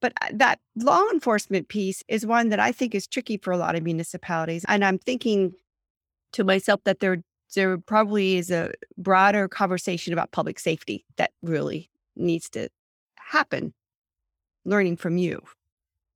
But 0.00 0.12
uh, 0.20 0.28
that 0.34 0.58
law 0.76 1.02
enforcement 1.12 1.68
piece 1.68 2.02
is 2.08 2.26
one 2.26 2.50
that 2.50 2.60
I 2.60 2.72
think 2.72 2.94
is 2.94 3.06
tricky 3.06 3.38
for 3.38 3.52
a 3.52 3.56
lot 3.56 3.74
of 3.74 3.82
municipalities. 3.82 4.64
And 4.68 4.84
I'm 4.84 4.98
thinking 4.98 5.54
to 6.32 6.44
myself 6.44 6.80
that 6.84 7.00
there, 7.00 7.22
there 7.54 7.78
probably 7.78 8.36
is 8.36 8.50
a 8.50 8.72
broader 8.96 9.48
conversation 9.48 10.12
about 10.12 10.32
public 10.32 10.58
safety 10.58 11.04
that 11.16 11.30
really 11.42 11.90
needs 12.16 12.48
to 12.50 12.68
happen, 13.16 13.74
learning 14.64 14.96
from 14.96 15.16
you. 15.16 15.42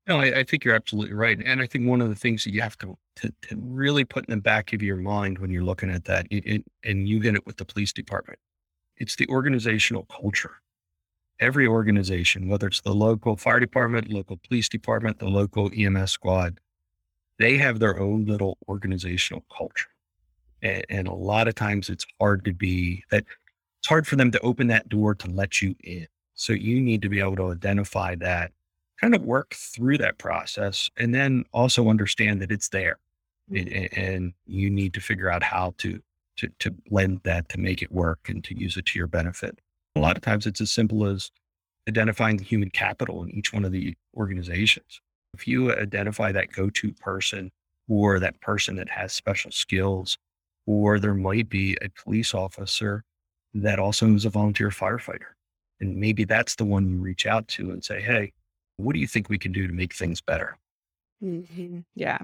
No, 0.06 0.20
I, 0.20 0.38
I 0.38 0.44
think 0.44 0.64
you're 0.64 0.74
absolutely 0.74 1.14
right. 1.14 1.38
And 1.44 1.60
I 1.60 1.66
think 1.66 1.86
one 1.86 2.00
of 2.00 2.08
the 2.08 2.14
things 2.14 2.44
that 2.44 2.54
you 2.54 2.62
have 2.62 2.78
to, 2.78 2.96
to, 3.16 3.32
to 3.42 3.56
really 3.60 4.04
put 4.04 4.26
in 4.26 4.34
the 4.34 4.40
back 4.40 4.72
of 4.72 4.82
your 4.82 4.96
mind 4.96 5.38
when 5.38 5.50
you're 5.50 5.64
looking 5.64 5.90
at 5.90 6.06
that, 6.06 6.26
it, 6.30 6.46
it, 6.46 6.64
and 6.82 7.06
you 7.06 7.20
get 7.20 7.34
it 7.34 7.44
with 7.44 7.58
the 7.58 7.66
police 7.66 7.92
department, 7.92 8.38
it's 8.96 9.16
the 9.16 9.28
organizational 9.28 10.06
culture. 10.06 10.62
Every 11.40 11.66
organization, 11.66 12.48
whether 12.48 12.66
it's 12.66 12.80
the 12.80 12.94
local 12.94 13.36
fire 13.36 13.60
department, 13.60 14.10
local 14.10 14.38
police 14.48 14.68
department, 14.68 15.18
the 15.18 15.28
local 15.28 15.70
EMS 15.76 16.10
squad, 16.10 16.58
they 17.38 17.58
have 17.58 17.78
their 17.78 18.00
own 18.00 18.24
little 18.24 18.58
organizational 18.66 19.44
culture. 19.54 19.90
And, 20.62 20.84
and 20.88 21.08
a 21.08 21.14
lot 21.14 21.48
of 21.48 21.54
times 21.54 21.88
it's 21.88 22.06
hard 22.20 22.44
to 22.44 22.52
be 22.52 23.04
that 23.10 23.24
it's 23.80 23.88
hard 23.88 24.06
for 24.06 24.16
them 24.16 24.30
to 24.32 24.40
open 24.40 24.66
that 24.68 24.88
door 24.88 25.14
to 25.14 25.30
let 25.30 25.62
you 25.62 25.74
in. 25.84 26.06
So 26.34 26.52
you 26.52 26.80
need 26.80 27.02
to 27.02 27.08
be 27.08 27.20
able 27.20 27.36
to 27.36 27.50
identify 27.52 28.14
that 28.16 28.52
kind 29.00 29.14
of 29.14 29.22
work 29.22 29.54
through 29.54 29.98
that 29.98 30.18
process 30.18 30.90
and 30.96 31.14
then 31.14 31.44
also 31.52 31.88
understand 31.88 32.42
that 32.42 32.50
it's 32.52 32.68
there 32.68 32.98
mm-hmm. 33.50 34.00
and, 34.00 34.32
you 34.46 34.70
need 34.70 34.94
to 34.94 35.00
figure 35.00 35.30
out 35.30 35.42
how 35.42 35.74
to, 35.78 36.00
to 36.36 36.48
to 36.58 36.70
blend 36.88 37.20
that 37.24 37.48
to 37.50 37.60
make 37.60 37.82
it 37.82 37.92
work 37.92 38.28
and 38.28 38.42
to 38.44 38.58
use 38.58 38.76
it 38.76 38.86
to 38.86 38.98
your 38.98 39.06
benefit 39.06 39.60
a 39.94 40.00
lot 40.00 40.16
of 40.16 40.22
times 40.22 40.46
it's 40.46 40.60
as 40.60 40.70
simple 40.70 41.06
as 41.06 41.30
identifying 41.88 42.36
the 42.36 42.44
human 42.44 42.70
capital 42.70 43.22
in 43.22 43.30
each 43.30 43.52
one 43.52 43.64
of 43.64 43.72
the 43.72 43.94
organizations 44.16 45.00
if 45.34 45.46
you 45.46 45.72
identify 45.72 46.32
that 46.32 46.50
go-to 46.52 46.92
person 46.94 47.50
or 47.88 48.18
that 48.18 48.40
person 48.40 48.76
that 48.76 48.88
has 48.88 49.12
special 49.12 49.50
skills 49.50 50.16
or 50.68 51.00
there 51.00 51.14
might 51.14 51.48
be 51.48 51.76
a 51.82 51.88
police 52.04 52.34
officer 52.34 53.02
that 53.54 53.78
also 53.78 54.14
is 54.14 54.26
a 54.26 54.30
volunteer 54.30 54.68
firefighter 54.68 55.32
and 55.80 55.96
maybe 55.96 56.24
that's 56.24 56.56
the 56.56 56.64
one 56.64 56.88
you 56.90 56.98
reach 56.98 57.26
out 57.26 57.48
to 57.48 57.70
and 57.70 57.82
say 57.84 58.00
hey 58.02 58.32
what 58.76 58.92
do 58.94 59.00
you 59.00 59.08
think 59.08 59.28
we 59.28 59.38
can 59.38 59.52
do 59.52 59.66
to 59.66 59.72
make 59.72 59.94
things 59.94 60.20
better? 60.20 60.56
hmm 61.20 61.80
Yeah. 61.94 62.18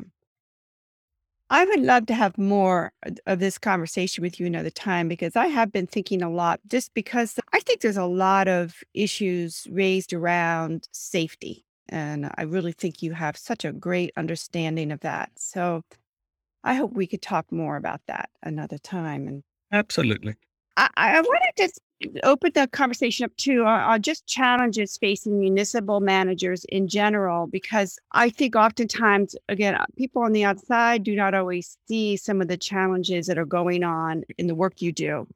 I 1.51 1.65
would 1.65 1.81
love 1.81 2.07
to 2.07 2.15
have 2.15 2.39
more 2.39 2.93
of 3.27 3.39
this 3.39 3.59
conversation 3.59 4.23
with 4.23 4.41
you 4.41 4.47
another 4.47 4.71
time 4.71 5.09
because 5.09 5.37
I 5.37 5.47
have 5.49 5.71
been 5.71 5.87
thinking 5.87 6.23
a 6.23 6.31
lot 6.31 6.61
just 6.67 6.95
because 6.95 7.39
I 7.53 7.61
think 7.61 7.81
there's 7.81 7.99
a 7.99 8.07
lot 8.07 8.49
of 8.49 8.83
issues 8.95 9.67
raised 9.71 10.13
around 10.13 10.89
safety. 10.93 11.65
And 11.89 12.31
I 12.37 12.43
really 12.43 12.73
think 12.73 13.03
you 13.03 13.13
have 13.13 13.37
such 13.37 13.65
a 13.65 13.73
great 13.73 14.11
understanding 14.17 14.91
of 14.91 15.01
that. 15.01 15.33
So 15.37 15.83
I 16.65 16.75
hope 16.75 16.93
we 16.95 17.07
could 17.07 17.23
talk 17.23 17.53
more 17.53 17.77
about 17.77 18.01
that 18.09 18.31
another 18.43 18.79
time. 18.79 19.29
And 19.29 19.43
Absolutely. 19.71 20.35
I, 20.77 20.89
I 20.97 21.21
want 21.21 21.43
to 21.57 21.63
just 21.63 21.81
open 22.25 22.51
the 22.55 22.67
conversation 22.67 23.25
up 23.25 23.37
to 23.37 23.65
uh, 23.65 23.95
uh, 23.95 23.99
just 23.99 24.27
challenges 24.27 24.99
facing 24.99 25.39
municipal 25.39 26.01
managers 26.01 26.65
in 26.71 26.89
general, 26.89 27.47
because 27.47 27.99
I 28.13 28.29
think 28.31 28.57
oftentimes, 28.57 29.37
again, 29.49 29.75
uh, 29.75 29.87
people 29.97 30.23
on 30.23 30.33
the 30.33 30.45
outside 30.45 31.05
do 31.05 31.15
not 31.15 31.35
always 31.35 31.79
see 31.87 32.17
some 32.17 32.41
of 32.41 32.49
the 32.49 32.57
challenges 32.57 33.27
that 33.27 33.39
are 33.39 33.45
going 33.45 33.85
on 33.85 34.25
in 34.37 34.49
the 34.49 34.55
work 34.55 34.83
you 34.83 34.91
do. 34.91 35.27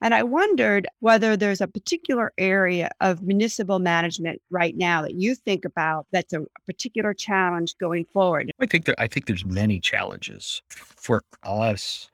And 0.00 0.14
I 0.14 0.22
wondered 0.22 0.86
whether 1.00 1.36
there's 1.36 1.60
a 1.60 1.66
particular 1.66 2.32
area 2.38 2.90
of 3.00 3.22
municipal 3.22 3.78
management 3.78 4.40
right 4.50 4.76
now 4.76 5.02
that 5.02 5.14
you 5.14 5.34
think 5.34 5.64
about 5.64 6.06
that's 6.12 6.32
a 6.32 6.44
particular 6.66 7.12
challenge 7.14 7.76
going 7.78 8.04
forward. 8.04 8.52
I 8.60 8.66
think 8.66 8.84
that 8.84 8.94
I 8.98 9.08
think 9.08 9.26
there's 9.26 9.44
many 9.44 9.80
challenges 9.80 10.62
for 10.68 11.22
us. 11.42 12.10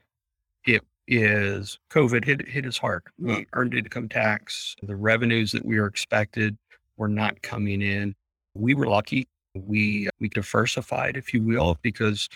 It 0.65 0.83
is 1.07 1.79
COVID 1.91 2.25
hit 2.25 2.49
hit 2.49 2.65
us 2.65 2.79
hard. 2.79 3.03
We 3.19 3.47
earned 3.53 3.75
income 3.75 4.09
tax. 4.09 4.75
The 4.83 4.97
revenues 4.97 5.53
that 5.53 5.65
we 5.65 5.79
were 5.79 5.87
expected 5.87 6.57
were 6.97 7.09
not 7.09 7.43
coming 7.43 7.83
in. 7.83 8.15
We 8.55 8.75
were 8.75 8.87
lucky. 8.87 9.29
We 9.55 10.09
we 10.21 10.29
diversified, 10.31 11.19
if 11.19 11.35
you 11.35 11.43
will, 11.43 11.77
because 11.83 12.29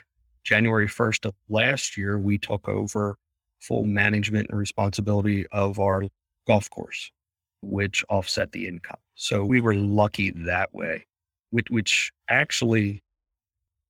January 0.44 0.88
1st 0.88 1.26
of 1.26 1.34
last 1.48 1.96
year, 1.96 2.18
we 2.18 2.38
took 2.38 2.68
over 2.68 3.16
full 3.60 3.84
management 3.84 4.48
and 4.50 4.58
responsibility 4.58 5.46
of 5.48 5.78
our 5.78 6.04
golf 6.46 6.70
course, 6.70 7.10
which 7.62 8.04
offset 8.08 8.52
the 8.52 8.66
income. 8.66 8.98
So 9.14 9.44
we 9.44 9.60
were 9.60 9.74
lucky 9.74 10.30
that 10.30 10.74
way, 10.74 11.06
which, 11.50 11.68
which 11.70 12.12
actually 12.28 13.02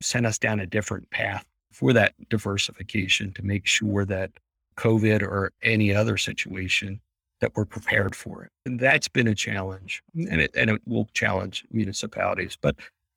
sent 0.00 0.26
us 0.26 0.38
down 0.38 0.60
a 0.60 0.66
different 0.66 1.10
path 1.10 1.44
for 1.72 1.92
that 1.92 2.14
diversification 2.28 3.32
to 3.34 3.42
make 3.42 3.66
sure 3.66 4.04
that 4.04 4.30
COVID 4.76 5.22
or 5.22 5.52
any 5.62 5.94
other 5.94 6.16
situation 6.16 7.00
that 7.40 7.52
we're 7.54 7.64
prepared 7.64 8.14
for 8.14 8.44
it. 8.44 8.50
And 8.66 8.80
that's 8.80 9.08
been 9.08 9.28
a 9.28 9.34
challenge 9.34 10.02
and 10.14 10.40
it, 10.40 10.50
and 10.56 10.70
it 10.70 10.80
will 10.86 11.08
challenge 11.12 11.64
municipalities. 11.70 12.56
But 12.60 12.76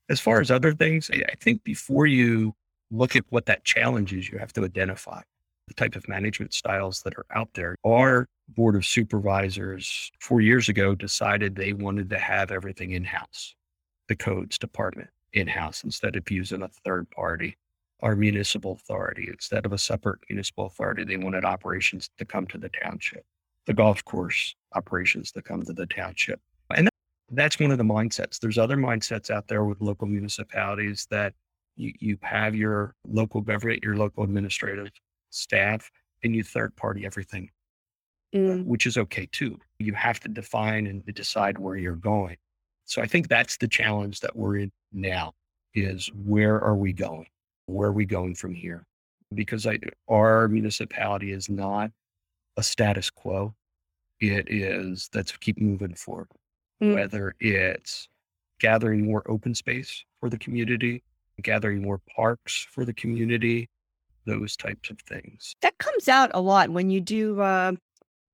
as 0.10 0.20
far 0.20 0.42
as 0.42 0.52
other 0.52 0.74
things, 0.74 1.10
I 1.10 1.36
think 1.40 1.64
before 1.64 2.06
you 2.06 2.54
look 2.92 3.16
at 3.16 3.24
what 3.30 3.46
that 3.46 3.64
challenge 3.64 4.14
is, 4.14 4.30
you 4.30 4.38
have 4.38 4.54
to 4.54 4.64
identify 4.64 5.22
the 5.68 5.74
type 5.74 5.96
of 5.96 6.08
management 6.08 6.54
styles 6.54 7.02
that 7.04 7.14
are 7.16 7.26
out 7.34 7.50
there. 7.54 7.76
Our 7.86 8.28
board 8.50 8.76
of 8.76 8.86
supervisors 8.86 10.12
four 10.20 10.42
years 10.42 10.70
ago 10.70 10.96
decided 10.96 11.56
they 11.56 11.74
wanted 11.74 12.10
to 12.10 12.20
have 12.20 12.52
everything 12.52 12.92
in 12.92 13.04
house, 13.04 13.56
the 14.08 14.16
codes 14.16 14.58
department 14.58 15.10
in 15.34 15.48
house 15.48 15.84
instead 15.84 16.16
of 16.16 16.30
using 16.30 16.62
a 16.62 16.68
third 16.84 17.10
party 17.12 17.56
our 18.02 18.16
municipal 18.16 18.74
authority. 18.74 19.28
Instead 19.30 19.66
of 19.66 19.74
a 19.74 19.78
separate 19.78 20.20
municipal 20.30 20.66
authority, 20.66 21.04
they 21.04 21.18
wanted 21.18 21.46
operations 21.46 22.10
to 22.18 22.26
come 22.26 22.48
to 22.48 22.58
the 22.58 22.70
township, 22.70 23.24
the 23.68 23.74
golf 23.74 24.04
course 24.06 24.56
operations 24.74 25.32
to 25.32 25.42
come 25.42 25.64
to 25.64 25.74
the 25.74 25.86
township. 25.86 26.40
And 26.76 26.90
that's 27.32 27.60
one 27.60 27.72
of 27.72 27.78
the 27.78 27.84
mindsets. 27.84 28.40
There's 28.40 28.58
other 28.58 28.78
mindsets 28.78 29.30
out 29.30 29.48
there 29.48 29.64
with 29.64 29.82
local 29.82 30.08
municipalities 30.08 31.08
that 31.12 31.34
you, 31.76 31.94
you 32.00 32.18
have 32.22 32.56
your 32.56 32.96
local 33.08 33.42
government, 33.42 33.84
your 33.84 33.96
local 33.96 34.24
administrative 34.24 34.90
staff, 35.32 35.92
and 36.24 36.36
you 36.36 36.44
third 36.44 36.76
party 36.76 37.06
everything, 37.06 37.50
mm. 38.34 38.64
which 38.66 38.86
is 38.86 38.98
okay 38.98 39.28
too. 39.32 39.58
You 39.80 39.94
have 39.94 40.20
to 40.22 40.30
define 40.30 40.86
and 40.88 41.04
decide 41.14 41.58
where 41.58 41.76
you're 41.76 41.96
going. 41.96 42.38
So 42.86 43.02
I 43.02 43.08
think 43.08 43.28
that's 43.28 43.58
the 43.58 43.68
challenge 43.68 44.20
that 44.20 44.36
we're 44.36 44.58
in 44.58 44.72
now 44.92 45.34
is 45.74 46.12
where 46.14 46.62
are 46.62 46.76
we 46.76 46.94
going? 46.94 47.28
where 47.72 47.90
are 47.90 47.94
we 47.94 48.06
going 48.06 48.36
from 48.36 48.54
here? 48.54 48.86
Because 49.34 49.66
I, 49.66 49.80
our 50.10 50.48
municipality 50.48 51.32
is 51.32 51.50
not 51.50 51.92
a 52.58 52.64
status 52.64 53.10
quo. 53.10 53.56
It 54.20 54.52
is 54.52 55.10
let's 55.16 55.36
keep 55.38 55.60
moving 55.60 55.96
forward. 55.96 56.28
Mm. 56.84 56.96
Whether 56.96 57.36
it's 57.40 58.08
gathering 58.60 59.06
more 59.06 59.24
open 59.30 59.56
space 59.56 60.04
for 60.20 60.30
the 60.30 60.38
community, 60.38 61.04
gathering 61.42 61.82
more 61.82 62.00
parks 62.16 62.68
for 62.70 62.86
the 62.86 62.94
community, 62.94 63.70
those 64.26 64.56
types 64.56 64.90
of 64.90 65.00
things. 65.02 65.56
That 65.62 65.78
comes 65.78 66.08
out 66.08 66.32
a 66.34 66.42
lot 66.42 66.70
when 66.70 66.90
you 66.90 67.02
do, 67.02 67.42
uh, 67.42 67.74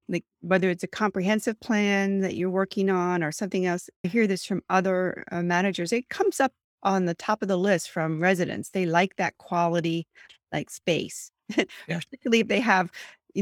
like 0.09 0.23
whether 0.41 0.69
it's 0.69 0.83
a 0.83 0.87
comprehensive 0.87 1.59
plan 1.59 2.21
that 2.21 2.35
you're 2.35 2.49
working 2.49 2.89
on 2.89 3.23
or 3.23 3.31
something 3.31 3.65
else. 3.65 3.89
I 4.05 4.09
hear 4.09 4.27
this 4.27 4.45
from 4.45 4.61
other 4.69 5.23
uh, 5.31 5.41
managers. 5.41 5.91
It 5.91 6.09
comes 6.09 6.39
up 6.39 6.53
on 6.83 7.05
the 7.05 7.15
top 7.15 7.41
of 7.41 7.47
the 7.47 7.57
list 7.57 7.89
from 7.89 8.21
residents. 8.21 8.69
They 8.69 8.85
like 8.85 9.15
that 9.17 9.37
quality, 9.37 10.07
like 10.53 10.69
space, 10.69 11.31
Yeah. 11.57 11.65
particularly 11.99 12.39
if 12.41 12.47
they 12.47 12.59
have 12.59 12.89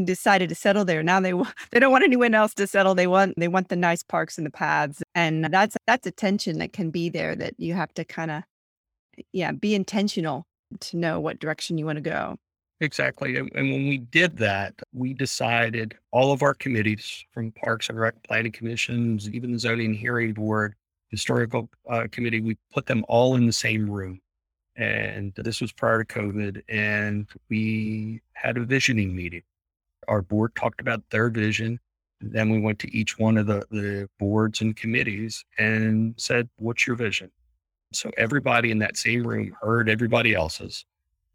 decided 0.03 0.49
to 0.49 0.55
settle 0.55 0.85
there. 0.85 1.03
Now 1.03 1.19
they 1.19 1.33
they 1.71 1.79
don't 1.79 1.91
want 1.91 2.03
anyone 2.03 2.33
else 2.33 2.53
to 2.55 2.67
settle. 2.67 2.95
They 2.95 3.07
want 3.07 3.35
they 3.37 3.47
want 3.47 3.69
the 3.69 3.75
nice 3.75 4.03
parks 4.03 4.37
and 4.37 4.45
the 4.45 4.51
paths, 4.51 5.03
and 5.13 5.45
that's 5.45 5.77
that's 5.87 6.07
a 6.07 6.11
tension 6.11 6.59
that 6.59 6.73
can 6.73 6.89
be 6.91 7.09
there 7.09 7.35
that 7.35 7.53
you 7.57 7.73
have 7.73 7.93
to 7.95 8.05
kind 8.05 8.31
of 8.31 8.43
yeah 9.31 9.51
be 9.51 9.75
intentional 9.75 10.45
to 10.81 10.97
know 10.97 11.19
what 11.19 11.39
direction 11.39 11.77
you 11.77 11.85
want 11.85 11.97
to 11.97 12.01
go. 12.01 12.37
Exactly. 12.81 13.37
And, 13.37 13.49
when 13.53 13.87
we 13.87 13.99
did 13.99 14.37
that, 14.37 14.73
we 14.93 15.13
decided 15.13 15.97
all 16.11 16.33
of 16.33 16.41
our 16.41 16.53
committees 16.53 17.23
from 17.31 17.51
Parks 17.53 17.89
and 17.89 17.97
Rec 17.97 18.21
Planning 18.23 18.51
Commissions, 18.51 19.29
even 19.29 19.53
the 19.53 19.59
Zoning 19.59 19.93
Hearing 19.93 20.33
Board, 20.33 20.75
historical 21.09 21.69
uh, 21.89 22.07
committee, 22.11 22.41
we 22.41 22.57
put 22.73 22.85
them 22.85 23.05
all 23.07 23.35
in 23.35 23.45
the 23.45 23.53
same 23.53 23.89
room. 23.89 24.19
And 24.75 25.31
this 25.37 25.61
was 25.61 25.71
prior 25.71 26.03
to 26.03 26.13
COVID. 26.19 26.63
And 26.67 27.27
we 27.49 28.21
had 28.33 28.57
a 28.57 28.65
visioning 28.65 29.15
meeting. 29.15 29.43
Our 30.09 30.21
board 30.21 30.53
talked 30.55 30.81
about 30.81 31.01
their 31.09 31.29
vision 31.29 31.79
Then 32.19 32.49
we 32.49 32.59
went 32.59 32.79
to 32.79 32.95
each 32.95 33.17
one 33.17 33.37
of 33.37 33.47
the, 33.47 33.65
the 33.71 34.09
boards 34.19 34.61
and 34.61 34.75
committees 34.75 35.45
and 35.57 36.13
said, 36.17 36.49
What's 36.57 36.85
your 36.85 36.95
vision? 36.95 37.31
So 37.95 38.11
everybody 38.17 38.71
in 38.71 38.79
that 38.79 38.97
same 38.97 39.25
room 39.25 39.55
heard 39.61 39.89
everybody 39.89 40.33
else's. 40.33 40.85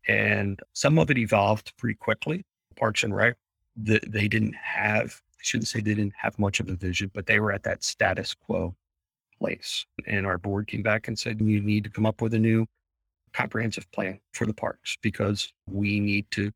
And 0.09 0.61
some 0.73 0.99
of 0.99 1.11
it 1.11 1.19
evolved 1.19 1.77
pretty 1.77 1.95
quickly. 1.95 2.45
Parks 2.77 3.03
and 3.03 3.15
Rec, 3.15 3.37
the, 3.77 4.01
they 4.07 4.29
didn't 4.29 4.55
have, 4.55 5.21
I 5.35 5.43
shouldn't 5.43 5.69
say 5.69 5.81
they 5.81 5.95
didn't 5.95 6.15
have 6.17 6.39
much 6.39 6.61
of 6.61 6.69
a 6.69 6.75
vision, 6.75 7.11
but 7.15 7.27
they 7.27 7.41
were 7.41 7.53
at 7.53 7.63
that 7.65 7.85
status 7.85 8.35
quo 8.35 8.75
place. 9.39 9.85
And 10.07 10.27
our 10.27 10.39
board 10.39 10.67
came 10.67 10.83
back 10.83 11.09
and 11.09 11.19
said, 11.19 11.41
You 11.41 11.61
need 11.61 11.85
to 11.85 11.91
come 11.91 12.07
up 12.07 12.23
with 12.23 12.35
a 12.35 12.39
new 12.39 12.67
comprehensive 13.33 13.91
plan 13.93 14.19
for 14.33 14.47
the 14.47 14.55
parks 14.55 14.97
because 15.03 15.53
we 15.67 16.01
need 16.01 16.31
to 16.33 16.53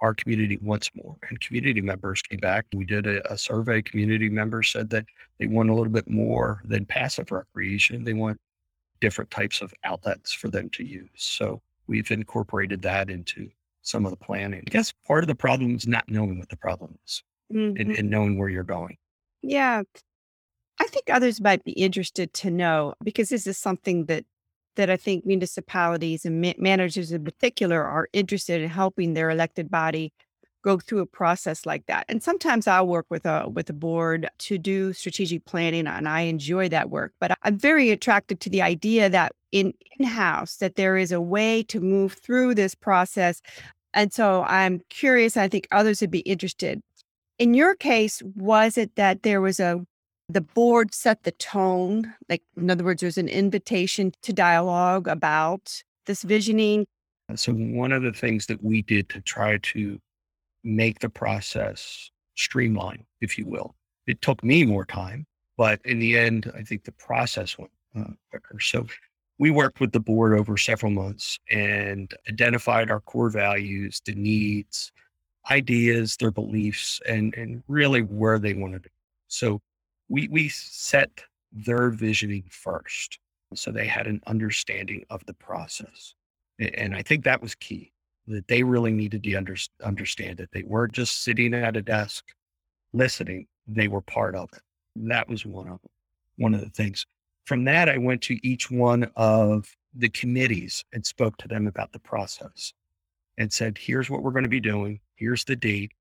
our 0.00 0.14
community 0.14 0.58
wants 0.60 0.90
more. 0.94 1.16
And 1.28 1.40
community 1.40 1.80
members 1.80 2.20
came 2.22 2.38
back. 2.38 2.66
We 2.74 2.84
did 2.84 3.06
a, 3.06 3.32
a, 3.32 3.38
survey. 3.38 3.80
Community 3.82 4.28
members 4.28 4.70
said 4.70 4.90
that 4.90 5.06
they 5.38 5.46
want 5.46 5.70
a 5.70 5.74
little 5.74 5.92
bit 5.92 6.08
more 6.08 6.60
than 6.64 6.84
passive 6.84 7.30
recreation. 7.32 8.04
They 8.04 8.12
want 8.12 8.38
different 9.00 9.30
types 9.30 9.60
of 9.60 9.72
outlets 9.84 10.32
for 10.32 10.48
them 10.48 10.70
to 10.70 10.84
use. 10.84 11.08
So 11.14 11.62
we've 11.86 12.10
incorporated 12.10 12.82
that 12.82 13.10
into 13.10 13.50
some 13.82 14.04
of 14.04 14.10
the 14.10 14.16
planning. 14.16 14.62
I 14.66 14.70
guess 14.70 14.92
part 15.06 15.24
of 15.24 15.28
the 15.28 15.34
problem 15.34 15.76
is 15.76 15.86
not 15.86 16.04
knowing 16.08 16.38
what 16.38 16.48
the 16.48 16.56
problem 16.56 16.98
is 17.06 17.22
mm-hmm. 17.52 17.80
and, 17.80 17.96
and 17.96 18.10
knowing 18.10 18.38
where 18.38 18.48
you're 18.48 18.64
going. 18.64 18.96
Yeah. 19.42 19.82
I 20.80 20.84
think 20.84 21.04
others 21.08 21.40
might 21.40 21.64
be 21.64 21.72
interested 21.72 22.34
to 22.34 22.50
know 22.50 22.94
because 23.02 23.28
this 23.30 23.46
is 23.46 23.58
something 23.58 24.06
that 24.06 24.24
that 24.74 24.90
I 24.90 24.96
think 24.98 25.24
municipalities 25.24 26.26
and 26.26 26.42
ma- 26.42 26.52
managers 26.58 27.10
in 27.10 27.24
particular 27.24 27.82
are 27.82 28.08
interested 28.12 28.60
in 28.60 28.68
helping 28.68 29.14
their 29.14 29.30
elected 29.30 29.70
body 29.70 30.12
go 30.66 30.78
through 30.78 30.98
a 30.98 31.06
process 31.06 31.64
like 31.64 31.86
that. 31.86 32.04
And 32.08 32.20
sometimes 32.22 32.66
I'll 32.66 32.88
work 32.88 33.06
with 33.08 33.24
a 33.24 33.48
with 33.48 33.70
a 33.70 33.72
board 33.72 34.28
to 34.38 34.58
do 34.58 34.92
strategic 34.92 35.44
planning 35.44 35.86
and 35.86 36.08
I 36.08 36.22
enjoy 36.22 36.68
that 36.70 36.90
work. 36.90 37.12
But 37.20 37.38
I'm 37.42 37.56
very 37.56 37.90
attracted 37.90 38.40
to 38.40 38.50
the 38.50 38.62
idea 38.62 39.08
that 39.08 39.32
in 39.52 39.72
in-house 39.98 40.56
that 40.56 40.74
there 40.74 40.96
is 40.96 41.12
a 41.12 41.20
way 41.20 41.62
to 41.64 41.78
move 41.80 42.14
through 42.14 42.56
this 42.56 42.74
process. 42.74 43.40
And 43.94 44.12
so 44.12 44.42
I'm 44.42 44.80
curious, 44.90 45.36
I 45.36 45.48
think 45.48 45.68
others 45.70 46.00
would 46.00 46.10
be 46.10 46.26
interested. 46.34 46.80
In 47.38 47.54
your 47.54 47.74
case, 47.76 48.20
was 48.34 48.76
it 48.76 48.96
that 48.96 49.22
there 49.22 49.40
was 49.40 49.60
a 49.60 49.86
the 50.28 50.40
board 50.40 50.92
set 50.92 51.22
the 51.22 51.30
tone. 51.30 52.12
Like, 52.28 52.42
in 52.56 52.68
other 52.68 52.82
words, 52.82 53.00
there's 53.00 53.18
an 53.18 53.28
invitation 53.28 54.12
to 54.22 54.32
dialogue 54.32 55.06
about 55.06 55.82
this 56.06 56.22
visioning. 56.22 56.86
So, 57.36 57.52
one 57.52 57.92
of 57.92 58.02
the 58.02 58.12
things 58.12 58.46
that 58.46 58.62
we 58.62 58.82
did 58.82 59.08
to 59.10 59.20
try 59.20 59.58
to 59.58 60.00
make 60.66 60.98
the 60.98 61.08
process 61.08 62.10
streamline, 62.34 63.04
if 63.20 63.38
you 63.38 63.46
will, 63.46 63.74
it 64.06 64.20
took 64.20 64.42
me 64.44 64.64
more 64.64 64.84
time, 64.84 65.26
but 65.56 65.80
in 65.84 65.98
the 65.98 66.18
end, 66.18 66.52
I 66.56 66.62
think 66.62 66.84
the 66.84 66.92
process 66.92 67.56
went 67.58 67.70
uh, 67.98 68.12
quicker. 68.30 68.60
So, 68.60 68.86
we 69.38 69.50
worked 69.50 69.80
with 69.80 69.92
the 69.92 70.00
board 70.00 70.32
over 70.38 70.56
several 70.56 70.90
months 70.90 71.38
and 71.50 72.10
identified 72.26 72.90
our 72.90 73.00
core 73.00 73.28
values, 73.28 74.00
the 74.06 74.14
needs, 74.14 74.90
ideas, 75.50 76.16
their 76.16 76.30
beliefs, 76.30 77.02
and, 77.06 77.34
and 77.34 77.62
really 77.68 78.00
where 78.00 78.38
they 78.38 78.54
wanted 78.54 78.84
to. 78.84 78.90
So 79.28 79.60
we 80.08 80.28
we 80.28 80.48
set 80.48 81.10
their 81.52 81.90
visioning 81.90 82.44
first 82.50 83.18
so 83.54 83.70
they 83.70 83.86
had 83.86 84.06
an 84.06 84.20
understanding 84.26 85.04
of 85.10 85.24
the 85.26 85.34
process 85.34 86.14
and 86.58 86.94
i 86.94 87.02
think 87.02 87.24
that 87.24 87.40
was 87.40 87.54
key 87.54 87.92
that 88.28 88.48
they 88.48 88.62
really 88.62 88.92
needed 88.92 89.22
to 89.22 89.34
under, 89.34 89.56
understand 89.82 90.40
it. 90.40 90.50
They 90.52 90.62
weren't 90.64 90.92
just 90.92 91.22
sitting 91.22 91.54
at 91.54 91.76
a 91.76 91.82
desk 91.82 92.24
listening. 92.92 93.46
They 93.66 93.88
were 93.88 94.00
part 94.00 94.34
of 94.34 94.48
it. 94.52 94.62
That 94.96 95.28
was 95.28 95.44
one 95.46 95.68
of 95.68 95.80
them 95.80 95.90
one 96.36 96.54
of 96.54 96.60
the 96.60 96.70
things. 96.70 97.06
From 97.44 97.64
that 97.64 97.88
i 97.88 97.96
went 97.96 98.22
to 98.22 98.46
each 98.46 98.70
one 98.70 99.10
of 99.16 99.68
the 99.94 100.08
committees 100.10 100.84
and 100.92 101.04
spoke 101.04 101.36
to 101.38 101.48
them 101.48 101.66
about 101.66 101.92
the 101.92 101.98
process 101.98 102.72
and 103.38 103.52
said 103.52 103.78
here's 103.78 104.10
what 104.10 104.22
we're 104.22 104.32
going 104.32 104.44
to 104.44 104.50
be 104.50 104.60
doing. 104.60 105.00
Here's 105.16 105.44
the 105.44 105.56
date. 105.56 105.92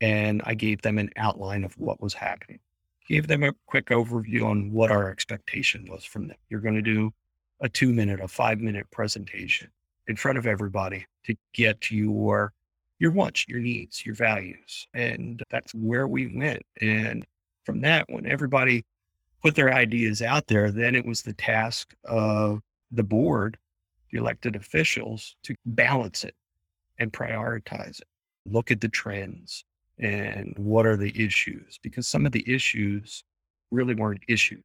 And 0.00 0.42
i 0.44 0.54
gave 0.54 0.82
them 0.82 0.98
an 0.98 1.10
outline 1.16 1.64
of 1.64 1.74
what 1.78 2.00
was 2.00 2.14
happening. 2.14 2.60
Gave 3.08 3.26
them 3.26 3.42
a 3.42 3.54
quick 3.66 3.86
overview 3.86 4.44
on 4.44 4.70
what 4.70 4.90
our 4.90 5.10
expectation 5.10 5.86
was 5.90 6.04
from 6.04 6.28
them. 6.28 6.36
You're 6.48 6.60
going 6.60 6.74
to 6.74 6.82
do 6.82 7.10
a 7.60 7.68
two 7.68 7.92
minute, 7.92 8.20
a 8.20 8.28
five 8.28 8.60
minute 8.60 8.86
presentation 8.90 9.70
in 10.08 10.16
front 10.16 10.38
of 10.38 10.46
everybody 10.46 11.06
to 11.24 11.34
get 11.54 11.90
your 11.90 12.52
your 12.98 13.12
wants, 13.12 13.46
your 13.48 13.60
needs, 13.60 14.04
your 14.04 14.14
values. 14.14 14.88
And 14.92 15.42
that's 15.50 15.72
where 15.72 16.08
we 16.08 16.36
went. 16.36 16.62
And 16.80 17.24
from 17.64 17.80
that, 17.82 18.06
when 18.08 18.26
everybody 18.26 18.84
put 19.42 19.54
their 19.54 19.72
ideas 19.72 20.20
out 20.20 20.46
there, 20.48 20.70
then 20.70 20.94
it 20.94 21.06
was 21.06 21.22
the 21.22 21.34
task 21.34 21.94
of 22.04 22.60
the 22.90 23.04
board, 23.04 23.56
the 24.10 24.18
elected 24.18 24.56
officials, 24.56 25.36
to 25.44 25.54
balance 25.64 26.24
it 26.24 26.34
and 26.98 27.12
prioritize 27.12 28.00
it. 28.00 28.08
Look 28.46 28.70
at 28.70 28.80
the 28.80 28.88
trends, 28.88 29.64
and 29.98 30.54
what 30.56 30.86
are 30.86 30.96
the 30.96 31.12
issues? 31.22 31.78
Because 31.82 32.08
some 32.08 32.24
of 32.24 32.32
the 32.32 32.44
issues 32.52 33.22
really 33.70 33.94
weren't 33.94 34.22
issues. 34.26 34.64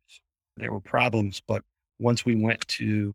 There 0.55 0.71
were 0.71 0.79
problems, 0.79 1.41
but 1.45 1.63
once 1.99 2.25
we 2.25 2.35
went 2.35 2.65
to 2.69 3.13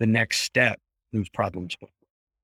the 0.00 0.06
next 0.06 0.40
step, 0.42 0.80
those 1.12 1.28
problems. 1.28 1.76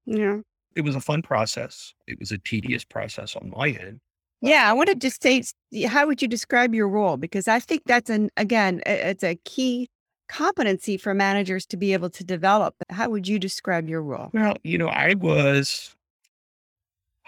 Yeah. 0.07 0.39
It 0.75 0.83
was 0.83 0.97
a 0.97 1.01
fun 1.01 1.23
process. 1.23 1.95
It 2.07 2.19
was 2.19 2.33
a 2.33 2.39
tedious 2.39 2.85
process 2.85 3.37
on 3.37 3.53
my 3.55 3.69
end. 3.69 4.01
Yeah, 4.41 4.69
I 4.69 4.73
wanted 4.73 5.01
to 5.01 5.11
say, 5.11 5.45
how 5.87 6.07
would 6.07 6.21
you 6.21 6.27
describe 6.27 6.75
your 6.75 6.89
role? 6.89 7.17
Because 7.17 7.47
I 7.47 7.61
think 7.61 7.83
that's 7.87 8.11
an 8.11 8.31
again, 8.37 8.83
it's 8.87 9.23
a 9.23 9.37
key 9.45 9.89
competency 10.29 10.97
for 10.97 11.15
managers 11.15 11.65
to 11.67 11.77
be 11.77 11.93
able 11.93 12.11
to 12.11 12.25
develop. 12.25 12.75
How 12.91 13.09
would 13.11 13.29
you 13.29 13.39
describe 13.39 13.89
your 13.89 14.03
role? 14.03 14.31
Well, 14.33 14.57
you 14.65 14.79
know, 14.79 14.89
I 14.89 15.15
was 15.15 15.95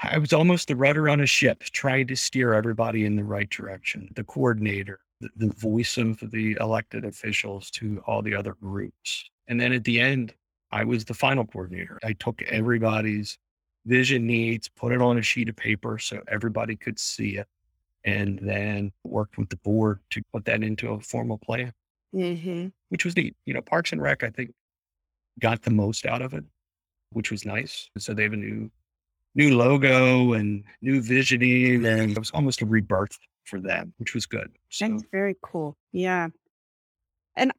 I 0.03 0.19
was 0.19 0.33
almost 0.33 0.69
the 0.69 0.77
rudder 0.77 1.09
on 1.09 1.21
a 1.21 1.27
ship, 1.27 1.63
trying 1.65 2.09
to 2.09 2.17
steer 2.17 2.53
everybody 2.53 3.05
in 3.05 3.15
the 3.15 3.25
right 3.25 3.49
direction, 3.49 4.11
the 4.17 4.25
coordinator, 4.25 4.99
the, 5.21 5.29
the 5.37 5.55
voice 5.55 5.97
of 5.97 6.19
the 6.33 6.57
elected 6.61 7.05
officials 7.05 7.71
to 7.73 8.03
all 8.07 8.23
the 8.23 8.35
other 8.35 8.55
groups. 8.55 9.31
And 9.47 9.61
then 9.61 9.73
at 9.73 9.85
the 9.85 10.01
end, 10.01 10.35
I 10.75 10.83
was 10.83 11.05
the 11.05 11.15
final 11.15 11.47
coordinator. 11.47 12.01
I 12.03 12.15
took 12.15 12.43
everybody's 12.43 13.39
vision 13.87 14.27
needs, 14.27 14.69
put 14.69 14.91
it 14.91 15.01
on 15.01 15.19
a 15.19 15.23
sheet 15.23 15.49
of 15.49 15.55
paper 15.55 16.01
so 16.01 16.21
everybody 16.27 16.75
could 16.75 16.99
see 16.99 17.37
it, 17.37 17.47
and 18.05 18.41
then 18.43 18.91
worked 19.05 19.39
with 19.39 19.51
the 19.51 19.57
board 19.59 20.01
to 20.11 20.21
put 20.33 20.45
that 20.47 20.65
into 20.65 20.91
a 20.91 20.99
formal 20.99 21.39
plan, 21.39 21.73
mm-hmm. 22.13 22.69
which 22.89 23.05
was 23.05 23.17
neat. 23.17 23.37
You 23.47 23.55
know, 23.55 23.63
Parks 23.63 23.93
and 23.93 24.03
Rec, 24.03 24.25
I 24.25 24.31
think, 24.31 24.51
got 25.39 25.63
the 25.63 25.71
most 25.71 26.07
out 26.07 26.23
of 26.23 26.35
it, 26.35 26.45
which 27.11 27.31
was 27.31 27.47
nice. 27.47 27.89
So 27.97 28.13
they 28.13 28.25
have 28.25 28.33
a 28.33 28.37
new 28.37 28.69
new 29.37 29.57
logo 29.57 30.33
and 30.33 30.65
new 30.83 31.01
visioning, 31.01 31.87
and 31.87 32.11
it 32.11 32.19
was 32.19 32.33
almost 32.33 32.63
a 32.63 32.67
rebirth 32.67 33.17
for 33.45 33.61
them, 33.61 33.95
which 33.99 34.13
was 34.13 34.27
good. 34.27 34.51
So. 34.71 34.89
That's 34.89 35.05
very 35.13 35.37
cool. 35.41 35.77
Yeah. 35.93 36.31
And 37.37 37.53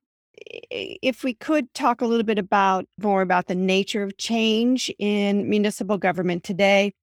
if 0.46 1.24
we 1.24 1.34
could 1.34 1.74
talk 1.74 2.02
a 2.02 2.06
little 2.06 2.24
bit 2.24 2.38
about 2.38 2.86
more 3.02 3.22
about 3.22 3.48
the 3.48 3.56
nature 3.56 4.04
of 4.04 4.18
change 4.18 4.92
in 5.00 5.50
municipal 5.50 5.98
government 5.98 6.44
today 6.44 6.94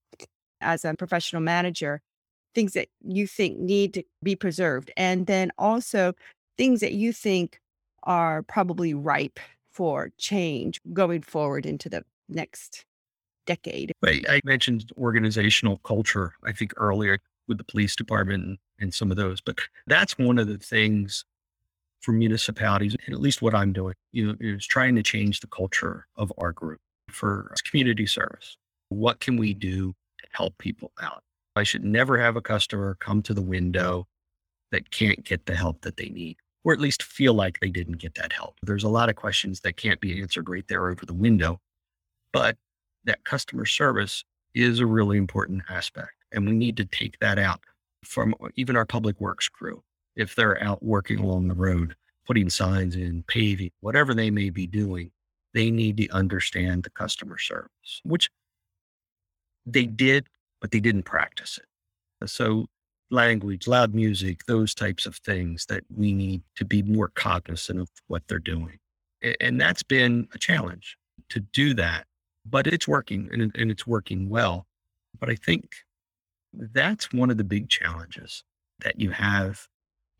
as 0.61 0.85
a 0.85 0.94
professional 0.94 1.42
manager, 1.42 2.00
things 2.55 2.72
that 2.74 2.88
you 3.02 3.26
think 3.26 3.59
need 3.59 3.94
to 3.94 4.02
be 4.22 4.37
preserved, 4.37 4.90
and 4.96 5.26
then 5.26 5.50
also 5.59 6.12
things 6.57 6.81
that 6.81 6.92
you 6.92 7.12
think 7.12 7.59
are 8.05 8.42
probably 8.42 8.94
ripe 8.94 9.40
for 9.72 10.11
change 10.18 10.81
going 10.92 11.22
forward 11.22 11.66
into 11.66 11.88
the 11.88 12.05
next 12.28 12.85
decade. 13.46 13.92
I 14.05 14.40
mentioned 14.44 14.92
organizational 14.96 15.78
culture, 15.78 16.35
I 16.44 16.52
think 16.52 16.72
earlier 16.76 17.18
with 17.48 17.59
the 17.59 17.64
police 17.64 17.96
department 17.96 18.61
and, 18.78 18.94
some 18.94 19.11
of 19.11 19.16
those, 19.16 19.40
but 19.40 19.59
that's 19.87 20.18
one 20.18 20.38
of 20.38 20.46
the 20.46 20.59
things 20.59 21.24
for 22.02 22.12
municipalities, 22.12 22.94
and 23.06 23.14
at 23.14 23.20
least 23.20 23.40
what 23.40 23.54
I'm 23.54 23.72
doing, 23.72 23.94
you 24.12 24.26
know, 24.26 24.34
is 24.40 24.66
trying 24.66 24.94
to 24.96 25.02
change 25.02 25.40
the 25.40 25.46
culture 25.46 26.06
of 26.16 26.32
our 26.38 26.52
group 26.52 26.80
for 27.08 27.54
community 27.64 28.06
service. 28.06 28.56
What 28.90 29.20
can 29.20 29.36
we 29.36 29.54
do 29.54 29.92
to 29.92 30.26
help 30.32 30.58
people 30.58 30.92
out? 31.00 31.22
I 31.56 31.62
should 31.62 31.84
never 31.84 32.18
have 32.18 32.36
a 32.36 32.42
customer 32.42 32.96
come 33.00 33.22
to 33.22 33.34
the 33.34 33.42
window 33.42 34.06
that 34.70 34.90
can't 34.90 35.24
get 35.24 35.46
the 35.46 35.54
help 35.54 35.82
that 35.82 35.96
they 35.96 36.08
need, 36.08 36.36
or 36.64 36.72
at 36.72 36.80
least 36.80 37.02
feel 37.02 37.34
like 37.34 37.60
they 37.60 37.70
didn't 37.70 37.98
get 37.98 38.14
that 38.16 38.32
help. 38.32 38.56
There's 38.62 38.84
a 38.84 38.88
lot 38.88 39.08
of 39.08 39.16
questions 39.16 39.60
that 39.60 39.76
can't 39.76 40.00
be 40.00 40.20
answered 40.20 40.48
right 40.48 40.66
there 40.68 40.88
over 40.88 41.06
the 41.06 41.14
window. 41.14 41.60
But 42.32 42.56
that 43.04 43.24
customer 43.24 43.66
service 43.66 44.24
is 44.54 44.80
a 44.80 44.86
really 44.86 45.18
important 45.18 45.62
aspect. 45.68 46.12
And 46.32 46.46
we 46.46 46.52
need 46.52 46.76
to 46.78 46.84
take 46.84 47.18
that 47.20 47.38
out 47.38 47.60
from 48.04 48.34
even 48.56 48.76
our 48.76 48.86
public 48.86 49.20
works 49.20 49.48
crew. 49.48 49.82
If 50.16 50.35
they're 50.35 50.62
out 50.62 50.83
working 50.83 51.18
along 51.18 51.48
the 51.48 51.55
road, 51.55 51.94
putting 52.27 52.51
signs 52.51 52.96
in, 52.96 53.25
paving, 53.27 53.70
whatever 53.81 54.14
they 54.14 54.31
may 54.31 54.51
be 54.51 54.66
doing, 54.66 55.11
they 55.55 55.70
need 55.70 55.96
to 55.98 56.09
understand 56.11 56.83
the 56.83 56.90
customer 56.90 57.38
service, 57.38 58.01
which 58.05 58.31
they 59.66 59.85
did, 59.85 60.27
but 60.61 60.70
they 60.70 60.81
didn't 60.81 61.05
practice 61.05 61.59
it. 61.59 61.66
Uh, 62.22 62.27
so 62.27 62.66
language, 63.11 63.66
loud 63.68 63.94
music, 63.94 64.44
those 64.46 64.75
types 64.75 65.07
of 65.07 65.16
things 65.16 65.66
that 65.66 65.85
we 65.94 66.12
need 66.12 66.42
to 66.57 66.64
be 66.64 66.83
more 66.83 67.09
cognizant 67.09 67.81
of 67.81 67.88
what 68.07 68.22
they're 68.29 68.38
doing. 68.38 68.79
And 69.40 69.61
that's 69.61 69.83
been 69.83 70.29
a 70.35 70.38
challenge 70.38 70.96
to 71.29 71.40
do 71.40 71.75
that, 71.75 72.07
but 72.44 72.66
it's 72.66 72.88
working 72.88 73.29
and, 73.33 73.55
and 73.55 73.70
it's 73.70 73.87
working 73.87 74.29
well. 74.29 74.66
But 75.20 75.31
I 75.31 75.37
think 75.37 75.75
that's 76.53 77.12
one 77.12 77.31
of 77.31 77.37
the 77.37 77.44
big 77.44 77.68
challenges 77.68 78.42
that 78.81 78.98
you 78.98 79.11
have 79.11 79.68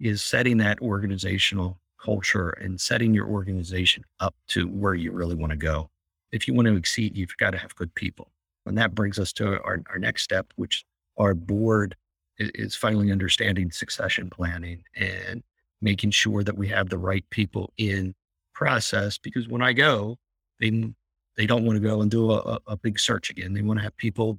is 0.03 0.21
setting 0.21 0.59
that 0.59 0.81
organizational 0.81 1.79
culture 2.03 2.51
and 2.51 2.81
setting 2.81 3.15
your 3.15 3.29
organization 3.29 4.05
up 4.19 4.35
to 4.49 4.67
where 4.67 4.95
you 4.95 5.13
really 5.13 5.37
want 5.37 5.51
to 5.51 5.57
go. 5.57 5.89
If 6.33 6.49
you 6.49 6.55
want 6.55 6.67
to 6.67 6.77
exceed, 6.77 7.17
you've 7.17 7.37
got 7.37 7.53
to 7.53 7.59
have 7.59 7.75
good 7.77 7.95
people. 7.95 8.29
And 8.67 8.77
that 8.79 8.95
brings 8.95 9.19
us 9.19 9.33
to 9.35 9.63
our, 9.63 9.81
our 9.91 9.99
next 9.99 10.23
step, 10.23 10.53
which 10.57 10.85
our 11.19 11.35
board 11.35 11.95
is, 12.39 12.75
finally 12.75 13.13
understanding 13.13 13.71
succession 13.71 14.29
planning 14.29 14.83
and 14.97 15.43
making 15.81 16.11
sure 16.11 16.43
that 16.43 16.57
we 16.57 16.67
have 16.69 16.89
the 16.89 16.99
right 16.99 17.25
people 17.31 17.73
in 17.77 18.15
process. 18.55 19.19
Because 19.19 19.47
when 19.47 19.63
I 19.63 19.73
go, 19.73 20.19
they 20.59 20.93
they 21.37 21.47
don't 21.47 21.65
want 21.65 21.77
to 21.77 21.89
go 21.89 22.03
and 22.03 22.11
do 22.11 22.33
a, 22.33 22.59
a 22.67 22.77
big 22.77 22.99
search 22.99 23.31
again. 23.31 23.53
They 23.53 23.63
want 23.63 23.79
to 23.79 23.85
have 23.85 23.97
people 23.97 24.39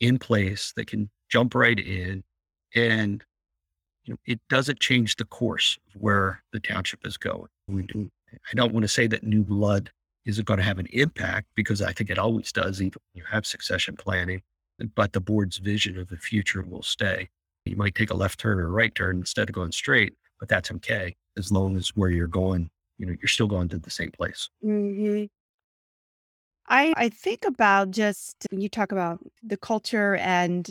in 0.00 0.18
place 0.18 0.72
that 0.76 0.86
can 0.86 1.08
jump 1.30 1.54
right 1.54 1.78
in 1.78 2.22
and 2.74 3.24
you 4.04 4.14
know, 4.14 4.18
it 4.26 4.40
doesn't 4.48 4.80
change 4.80 5.16
the 5.16 5.24
course 5.24 5.78
of 5.94 6.00
where 6.00 6.42
the 6.52 6.60
township 6.60 7.06
is 7.06 7.16
going. 7.16 7.48
Do, 7.68 8.10
I 8.32 8.54
don't 8.54 8.72
want 8.72 8.84
to 8.84 8.88
say 8.88 9.06
that 9.06 9.24
new 9.24 9.44
blood 9.44 9.90
isn't 10.24 10.46
going 10.46 10.58
to 10.58 10.64
have 10.64 10.78
an 10.78 10.88
impact 10.92 11.48
because 11.54 11.82
I 11.82 11.92
think 11.92 12.10
it 12.10 12.18
always 12.18 12.52
does, 12.52 12.80
even 12.80 12.98
when 13.12 13.22
you 13.22 13.24
have 13.30 13.46
succession 13.46 13.96
planning, 13.96 14.42
but 14.94 15.12
the 15.12 15.20
board's 15.20 15.58
vision 15.58 15.98
of 15.98 16.08
the 16.08 16.16
future 16.16 16.62
will 16.62 16.82
stay. 16.82 17.28
You 17.64 17.76
might 17.76 17.94
take 17.94 18.10
a 18.10 18.14
left 18.14 18.40
turn 18.40 18.58
or 18.58 18.66
a 18.66 18.70
right 18.70 18.94
turn 18.94 19.18
instead 19.18 19.48
of 19.48 19.54
going 19.54 19.72
straight, 19.72 20.14
but 20.40 20.48
that's 20.48 20.70
okay 20.72 21.16
as 21.36 21.52
long 21.52 21.76
as 21.76 21.90
where 21.90 22.10
you're 22.10 22.26
going, 22.26 22.70
you 22.98 23.06
know, 23.06 23.14
you're 23.20 23.28
still 23.28 23.46
going 23.46 23.68
to 23.70 23.78
the 23.78 23.90
same 23.90 24.10
place. 24.10 24.48
hmm 24.62 25.24
I 26.68 26.92
I 26.96 27.08
think 27.08 27.44
about 27.44 27.90
just 27.90 28.46
when 28.50 28.60
you 28.60 28.68
talk 28.68 28.92
about 28.92 29.18
the 29.42 29.56
culture 29.56 30.16
and 30.16 30.70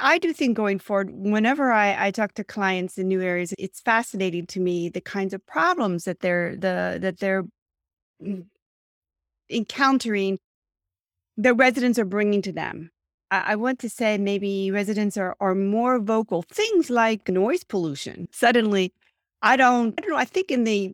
I 0.00 0.18
do 0.18 0.32
think 0.32 0.56
going 0.56 0.78
forward, 0.78 1.10
whenever 1.12 1.72
I, 1.72 2.06
I 2.06 2.10
talk 2.10 2.34
to 2.34 2.44
clients 2.44 2.98
in 2.98 3.08
new 3.08 3.20
areas, 3.20 3.54
it's 3.58 3.80
fascinating 3.80 4.46
to 4.48 4.60
me 4.60 4.88
the 4.88 5.00
kinds 5.00 5.34
of 5.34 5.44
problems 5.46 6.04
that 6.04 6.20
they're 6.20 6.56
the 6.56 6.98
that 7.00 7.18
they're 7.18 7.44
mm, 8.22 8.44
encountering 9.50 10.38
the 11.36 11.54
residents 11.54 11.98
are 11.98 12.04
bringing 12.04 12.42
to 12.42 12.52
them. 12.52 12.90
I, 13.30 13.52
I 13.52 13.56
want 13.56 13.78
to 13.80 13.88
say 13.88 14.18
maybe 14.18 14.70
residents 14.70 15.16
are 15.16 15.36
are 15.40 15.54
more 15.54 15.98
vocal. 15.98 16.42
Things 16.42 16.90
like 16.90 17.28
noise 17.28 17.64
pollution. 17.64 18.28
Suddenly, 18.32 18.92
I 19.42 19.56
don't 19.56 19.94
I 19.98 20.02
don't 20.02 20.10
know. 20.10 20.16
I 20.16 20.24
think 20.24 20.50
in 20.50 20.64
the 20.64 20.92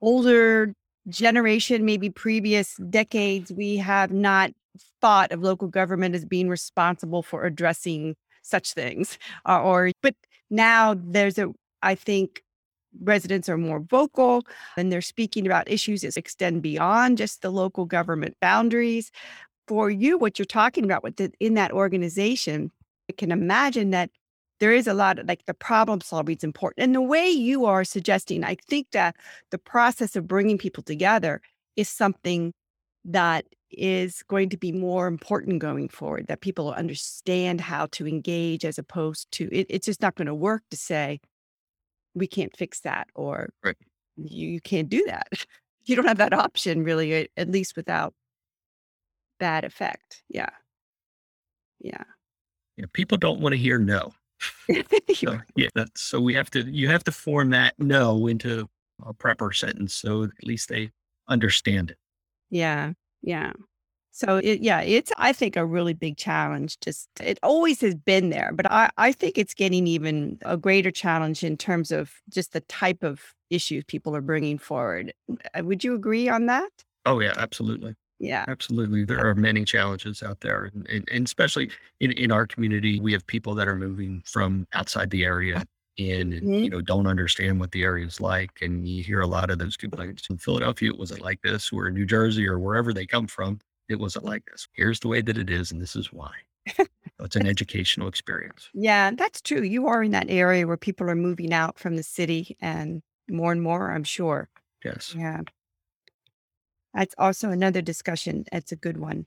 older 0.00 0.74
generation, 1.08 1.84
maybe 1.84 2.10
previous 2.10 2.76
decades, 2.90 3.52
we 3.52 3.76
have 3.76 4.12
not 4.12 4.52
thought 5.00 5.32
of 5.32 5.42
local 5.42 5.68
government 5.68 6.14
as 6.14 6.24
being 6.24 6.48
responsible 6.48 7.22
for 7.22 7.44
addressing 7.44 8.16
such 8.42 8.72
things. 8.72 9.18
Uh, 9.48 9.60
or, 9.60 9.90
but 10.02 10.14
now 10.50 10.94
there's 10.96 11.38
a, 11.38 11.48
I 11.82 11.94
think 11.94 12.42
residents 13.00 13.48
are 13.48 13.56
more 13.56 13.80
vocal 13.80 14.42
and 14.76 14.92
they're 14.92 15.00
speaking 15.00 15.46
about 15.46 15.70
issues 15.70 16.02
that 16.02 16.16
extend 16.16 16.62
beyond 16.62 17.18
just 17.18 17.42
the 17.42 17.50
local 17.50 17.84
government 17.84 18.36
boundaries. 18.40 19.10
For 19.66 19.90
you, 19.90 20.18
what 20.18 20.38
you're 20.38 20.46
talking 20.46 20.84
about 20.84 21.02
with 21.02 21.16
the, 21.16 21.32
in 21.40 21.54
that 21.54 21.72
organization, 21.72 22.70
I 23.10 23.14
can 23.14 23.32
imagine 23.32 23.90
that 23.90 24.10
there 24.60 24.72
is 24.72 24.86
a 24.86 24.94
lot 24.94 25.18
of 25.18 25.26
like 25.26 25.44
the 25.46 25.54
problem 25.54 26.00
solving 26.00 26.36
is 26.36 26.44
important. 26.44 26.84
And 26.84 26.94
the 26.94 27.02
way 27.02 27.28
you 27.28 27.64
are 27.64 27.84
suggesting, 27.84 28.44
I 28.44 28.56
think 28.68 28.88
that 28.92 29.16
the 29.50 29.58
process 29.58 30.14
of 30.14 30.28
bringing 30.28 30.58
people 30.58 30.82
together 30.82 31.40
is 31.74 31.88
something 31.88 32.52
that 33.04 33.44
is 33.72 34.22
going 34.28 34.48
to 34.50 34.56
be 34.56 34.72
more 34.72 35.06
important 35.06 35.58
going 35.58 35.88
forward, 35.88 36.26
that 36.28 36.40
people 36.40 36.72
understand 36.72 37.60
how 37.60 37.86
to 37.92 38.06
engage 38.06 38.64
as 38.64 38.78
opposed 38.78 39.30
to 39.32 39.48
it, 39.52 39.66
it's 39.70 39.86
just 39.86 40.02
not 40.02 40.14
going 40.14 40.26
to 40.26 40.34
work 40.34 40.62
to 40.70 40.76
say, 40.76 41.20
we 42.14 42.26
can't 42.26 42.56
fix 42.56 42.80
that 42.80 43.08
or 43.14 43.50
Right. 43.64 43.76
you, 44.16 44.48
you 44.48 44.60
can't 44.60 44.88
do 44.88 45.04
that. 45.06 45.28
You 45.84 45.96
don't 45.96 46.06
have 46.06 46.18
that 46.18 46.32
option 46.32 46.84
really, 46.84 47.28
at 47.36 47.50
least 47.50 47.74
without 47.74 48.14
bad 49.40 49.64
effect. 49.64 50.22
Yeah. 50.28 50.50
Yeah. 51.80 52.04
You 52.76 52.82
know, 52.82 52.88
people 52.92 53.18
don't 53.18 53.40
want 53.40 53.54
to 53.54 53.56
hear 53.58 53.80
no. 53.80 54.12
So, 55.14 55.38
yeah, 55.56 55.68
that's 55.74 56.00
so 56.00 56.20
we 56.20 56.34
have 56.34 56.50
to 56.52 56.60
you 56.62 56.88
have 56.88 57.02
to 57.04 57.12
form 57.12 57.50
that 57.50 57.74
no 57.78 58.28
into 58.28 58.68
a 59.04 59.12
proper 59.12 59.52
sentence 59.52 59.94
so 59.94 60.22
at 60.22 60.30
least 60.44 60.68
they 60.68 60.90
understand 61.28 61.90
it. 61.90 61.98
Yeah, 62.50 62.92
yeah. 63.22 63.52
So 64.14 64.36
it, 64.36 64.60
yeah, 64.60 64.82
it's 64.82 65.10
I 65.16 65.32
think 65.32 65.56
a 65.56 65.64
really 65.64 65.94
big 65.94 66.18
challenge. 66.18 66.78
Just 66.80 67.08
it 67.18 67.38
always 67.42 67.80
has 67.80 67.94
been 67.94 68.28
there, 68.28 68.50
but 68.54 68.70
I 68.70 68.90
I 68.98 69.12
think 69.12 69.38
it's 69.38 69.54
getting 69.54 69.86
even 69.86 70.38
a 70.42 70.56
greater 70.56 70.90
challenge 70.90 71.42
in 71.42 71.56
terms 71.56 71.90
of 71.90 72.12
just 72.28 72.52
the 72.52 72.60
type 72.60 73.02
of 73.02 73.22
issues 73.48 73.84
people 73.84 74.14
are 74.14 74.20
bringing 74.20 74.58
forward. 74.58 75.14
Uh, 75.54 75.64
Would 75.64 75.82
you 75.82 75.94
agree 75.94 76.28
on 76.28 76.46
that? 76.46 76.70
Oh 77.06 77.20
yeah, 77.20 77.32
absolutely. 77.38 77.94
Yeah. 78.18 78.44
Absolutely. 78.46 79.04
There 79.04 79.26
are 79.26 79.34
many 79.34 79.64
challenges 79.64 80.22
out 80.22 80.40
there. 80.40 80.70
And, 80.72 80.86
and, 80.88 81.08
and 81.10 81.26
especially 81.26 81.70
in, 81.98 82.12
in 82.12 82.30
our 82.30 82.46
community, 82.46 83.00
we 83.00 83.12
have 83.12 83.26
people 83.26 83.52
that 83.56 83.66
are 83.66 83.74
moving 83.74 84.22
from 84.24 84.68
outside 84.74 85.10
the 85.10 85.24
area 85.24 85.64
in 86.10 86.32
and, 86.32 86.50
Mhm. 86.50 86.62
you 86.62 86.70
know, 86.70 86.80
don't 86.80 87.06
understand 87.06 87.60
what 87.60 87.72
the 87.72 87.82
area 87.84 88.06
is 88.06 88.20
like. 88.20 88.60
And 88.62 88.86
you 88.88 89.02
hear 89.02 89.20
a 89.20 89.26
lot 89.26 89.50
of 89.50 89.58
those 89.58 89.76
people 89.76 89.98
like 89.98 90.18
in 90.30 90.38
Philadelphia, 90.38 90.90
it 90.90 90.98
wasn't 90.98 91.22
like 91.22 91.42
this, 91.42 91.72
or 91.72 91.88
in 91.88 91.94
New 91.94 92.06
Jersey 92.06 92.46
or 92.48 92.58
wherever 92.58 92.92
they 92.92 93.06
come 93.06 93.26
from, 93.26 93.60
it 93.88 93.98
wasn't 94.00 94.24
like 94.24 94.44
this. 94.46 94.68
Here's 94.72 95.00
the 95.00 95.08
way 95.08 95.20
that 95.22 95.38
it 95.38 95.50
is, 95.50 95.72
and 95.72 95.80
this 95.82 95.96
is 95.96 96.12
why. 96.12 96.32
So 97.18 97.26
it's 97.26 97.36
an 97.36 97.46
educational 97.46 98.08
experience. 98.08 98.70
Yeah, 98.74 99.10
that's 99.12 99.40
true. 99.42 99.62
You 99.62 99.86
are 99.86 100.02
in 100.02 100.12
that 100.12 100.30
area 100.30 100.66
where 100.66 100.76
people 100.76 101.08
are 101.10 101.14
moving 101.14 101.52
out 101.52 101.78
from 101.78 101.96
the 101.96 102.02
city 102.02 102.56
and 102.60 103.02
more 103.30 103.52
and 103.52 103.62
more, 103.62 103.90
I'm 103.92 104.04
sure. 104.04 104.48
Yes. 104.84 105.16
Yeah. 105.16 105.42
That's 106.94 107.14
also 107.18 107.50
another 107.50 107.82
discussion. 107.82 108.44
It's 108.52 108.72
a 108.72 108.76
good 108.76 108.98
one. 108.98 109.26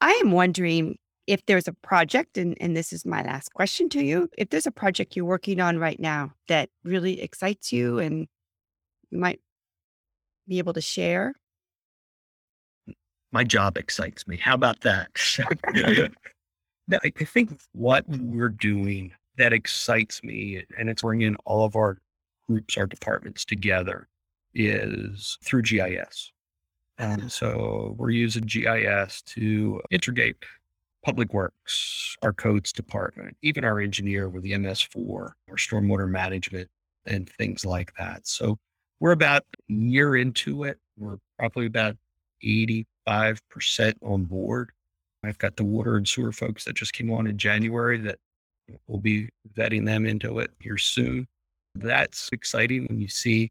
I 0.00 0.12
am 0.24 0.32
wondering 0.32 0.98
if 1.26 1.44
there's 1.46 1.68
a 1.68 1.72
project, 1.72 2.36
and, 2.38 2.56
and 2.60 2.76
this 2.76 2.92
is 2.92 3.04
my 3.04 3.22
last 3.22 3.52
question 3.54 3.88
to 3.90 4.02
you. 4.04 4.28
If 4.36 4.50
there's 4.50 4.66
a 4.66 4.70
project 4.70 5.16
you're 5.16 5.24
working 5.24 5.60
on 5.60 5.78
right 5.78 5.98
now 5.98 6.32
that 6.48 6.70
really 6.84 7.20
excites 7.22 7.72
you 7.72 7.98
and 7.98 8.28
you 9.10 9.18
might 9.18 9.40
be 10.46 10.58
able 10.58 10.72
to 10.74 10.80
share. 10.80 11.34
My 13.32 13.44
job 13.44 13.76
excites 13.76 14.26
me. 14.26 14.36
How 14.36 14.54
about 14.54 14.80
that? 14.82 15.08
No, 16.86 16.98
I 17.02 17.12
I 17.18 17.24
think 17.24 17.58
what 17.72 18.04
we're 18.08 18.50
doing 18.50 19.12
that 19.38 19.54
excites 19.54 20.22
me, 20.22 20.62
and 20.78 20.90
it's 20.90 21.00
bringing 21.02 21.34
all 21.46 21.64
of 21.64 21.76
our 21.76 21.98
groups, 22.46 22.76
our 22.76 22.86
departments 22.86 23.44
together, 23.44 24.06
is 24.54 25.38
through 25.42 25.62
GIS. 25.62 26.30
And 26.98 27.32
so 27.32 27.94
we're 27.98 28.10
using 28.10 28.44
GIS 28.44 29.22
to 29.22 29.80
integrate 29.90 30.36
public 31.04 31.32
works, 31.34 32.16
our 32.22 32.32
codes 32.32 32.72
department, 32.72 33.36
even 33.42 33.64
our 33.64 33.78
engineer 33.78 34.28
with 34.28 34.42
the 34.42 34.52
MS4 34.52 34.96
or 34.96 35.34
stormwater 35.56 36.08
management 36.08 36.68
and 37.06 37.28
things 37.28 37.64
like 37.64 37.92
that. 37.98 38.26
So 38.26 38.58
we're 39.00 39.12
about 39.12 39.44
a 39.70 39.72
year 39.72 40.16
into 40.16 40.64
it. 40.64 40.78
We're 40.96 41.18
probably 41.38 41.66
about 41.66 41.96
85% 42.42 42.86
on 44.02 44.24
board. 44.24 44.70
I've 45.22 45.38
got 45.38 45.56
the 45.56 45.64
water 45.64 45.96
and 45.96 46.08
sewer 46.08 46.32
folks 46.32 46.64
that 46.64 46.74
just 46.74 46.92
came 46.92 47.12
on 47.12 47.26
in 47.26 47.36
January 47.36 47.98
that 47.98 48.18
we'll 48.86 49.00
be 49.00 49.28
vetting 49.54 49.84
them 49.84 50.06
into 50.06 50.38
it 50.38 50.50
here 50.58 50.78
soon. 50.78 51.26
That's 51.74 52.30
exciting 52.32 52.86
when 52.86 53.00
you 53.00 53.08
see 53.08 53.50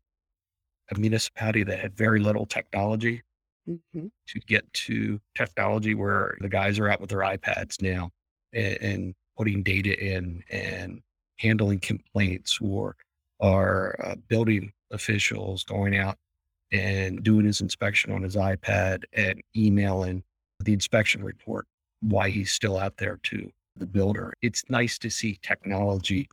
a 0.91 0.99
municipality 0.99 1.63
that 1.63 1.79
had 1.79 1.95
very 1.95 2.19
little 2.19 2.45
technology 2.45 3.21
Mhm. 3.67 4.11
to 4.27 4.39
get 4.41 4.71
to 4.73 5.19
technology 5.35 5.95
where 5.95 6.37
the 6.41 6.49
guys 6.49 6.79
are 6.79 6.89
out 6.89 6.99
with 7.01 7.09
their 7.09 7.19
iPads 7.19 7.81
now 7.81 8.11
and, 8.53 8.77
and 8.81 9.15
putting 9.37 9.63
data 9.63 9.97
in 10.03 10.43
and 10.49 11.01
handling 11.39 11.79
complaints 11.79 12.59
or 12.61 12.95
our 13.41 13.95
uh, 14.03 14.15
building 14.27 14.71
officials 14.91 15.63
going 15.63 15.97
out 15.97 16.17
and 16.71 17.23
doing 17.23 17.45
his 17.45 17.61
inspection 17.61 18.11
on 18.11 18.21
his 18.23 18.35
iPad 18.35 19.03
and 19.13 19.41
emailing 19.55 20.23
the 20.61 20.73
inspection 20.73 21.23
report 21.23 21.65
why 22.01 22.29
he's 22.29 22.51
still 22.51 22.77
out 22.77 22.97
there 22.97 23.19
to 23.23 23.49
the 23.77 23.85
builder. 23.85 24.33
It's 24.41 24.63
nice 24.69 24.97
to 24.99 25.09
see 25.09 25.39
technology 25.41 26.27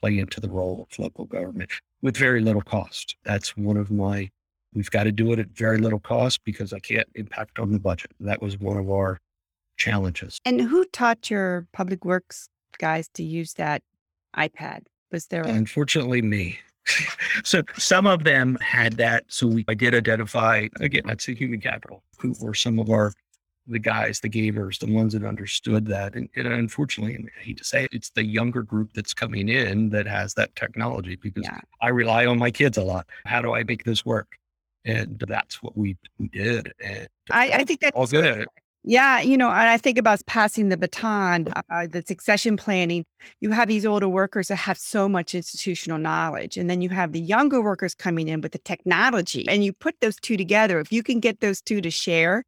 play 0.00 0.18
into 0.18 0.40
the 0.40 0.50
role 0.50 0.86
of 0.90 0.98
local 0.98 1.24
government 1.24 1.70
with 2.02 2.16
very 2.16 2.40
little 2.40 2.62
cost. 2.62 3.16
That's 3.24 3.56
one 3.56 3.76
of 3.76 3.90
my 3.90 4.30
We've 4.74 4.90
got 4.90 5.04
to 5.04 5.12
do 5.12 5.32
it 5.32 5.38
at 5.38 5.48
very 5.48 5.78
little 5.78 6.00
cost 6.00 6.44
because 6.44 6.72
I 6.72 6.78
can't 6.78 7.08
impact 7.14 7.58
on 7.58 7.72
the 7.72 7.78
budget. 7.78 8.10
That 8.20 8.42
was 8.42 8.58
one 8.58 8.76
of 8.76 8.90
our 8.90 9.18
challenges. 9.76 10.38
And 10.44 10.60
who 10.60 10.84
taught 10.86 11.30
your 11.30 11.66
public 11.72 12.04
works 12.04 12.48
guys 12.78 13.08
to 13.14 13.22
use 13.22 13.54
that 13.54 13.82
iPad? 14.36 14.82
Was 15.10 15.26
there 15.28 15.42
a 15.42 15.48
Unfortunately, 15.48 16.20
me. 16.20 16.58
so 17.44 17.62
some 17.76 18.06
of 18.06 18.24
them 18.24 18.58
had 18.60 18.94
that. 18.94 19.24
So 19.28 19.46
we, 19.46 19.64
I 19.68 19.74
did 19.74 19.94
identify 19.94 20.68
again. 20.80 21.02
That's 21.06 21.28
a 21.28 21.32
human 21.32 21.60
capital. 21.60 22.02
Who 22.18 22.34
were 22.40 22.54
some 22.54 22.78
of 22.78 22.90
our 22.90 23.12
the 23.68 23.78
guys, 23.78 24.20
the 24.20 24.30
gamers, 24.30 24.78
the 24.78 24.90
ones 24.90 25.12
that 25.12 25.24
understood 25.24 25.84
that. 25.86 26.14
And, 26.14 26.28
and 26.34 26.46
unfortunately, 26.46 27.28
I 27.38 27.42
hate 27.42 27.58
to 27.58 27.64
say 27.64 27.84
it, 27.84 27.90
it's 27.92 28.10
the 28.10 28.24
younger 28.24 28.62
group 28.62 28.94
that's 28.94 29.12
coming 29.12 29.50
in 29.50 29.90
that 29.90 30.06
has 30.06 30.32
that 30.34 30.56
technology 30.56 31.16
because 31.16 31.44
Yeah. 31.44 31.60
I 31.82 31.88
rely 31.88 32.24
on 32.24 32.38
my 32.38 32.50
kids 32.50 32.78
a 32.78 32.82
lot. 32.82 33.06
How 33.26 33.42
do 33.42 33.54
I 33.54 33.64
make 33.64 33.84
this 33.84 34.06
work? 34.06 34.38
And 34.84 35.22
that's 35.26 35.62
what 35.62 35.76
we, 35.76 35.96
did. 36.32 36.72
And 36.82 37.08
I, 37.30 37.50
I 37.50 37.64
think 37.64 37.80
that's 37.80 37.96
all 37.96 38.06
good. 38.06 38.46
Yeah, 38.84 39.20
you 39.20 39.36
know, 39.36 39.48
and 39.50 39.68
I 39.68 39.76
think 39.76 39.98
about 39.98 40.24
passing 40.26 40.68
the 40.68 40.76
baton, 40.76 41.48
uh, 41.68 41.86
the 41.88 42.02
succession 42.06 42.56
planning. 42.56 43.04
You 43.40 43.50
have 43.50 43.68
these 43.68 43.84
older 43.84 44.08
workers 44.08 44.48
that 44.48 44.56
have 44.56 44.78
so 44.78 45.08
much 45.08 45.34
institutional 45.34 45.98
knowledge, 45.98 46.56
and 46.56 46.70
then 46.70 46.80
you 46.80 46.88
have 46.90 47.12
the 47.12 47.20
younger 47.20 47.60
workers 47.60 47.94
coming 47.94 48.28
in 48.28 48.40
with 48.40 48.52
the 48.52 48.58
technology, 48.58 49.46
and 49.48 49.64
you 49.64 49.72
put 49.72 49.96
those 50.00 50.16
two 50.16 50.36
together. 50.36 50.80
If 50.80 50.92
you 50.92 51.02
can 51.02 51.20
get 51.20 51.40
those 51.40 51.60
two 51.60 51.80
to 51.80 51.90
share, 51.90 52.44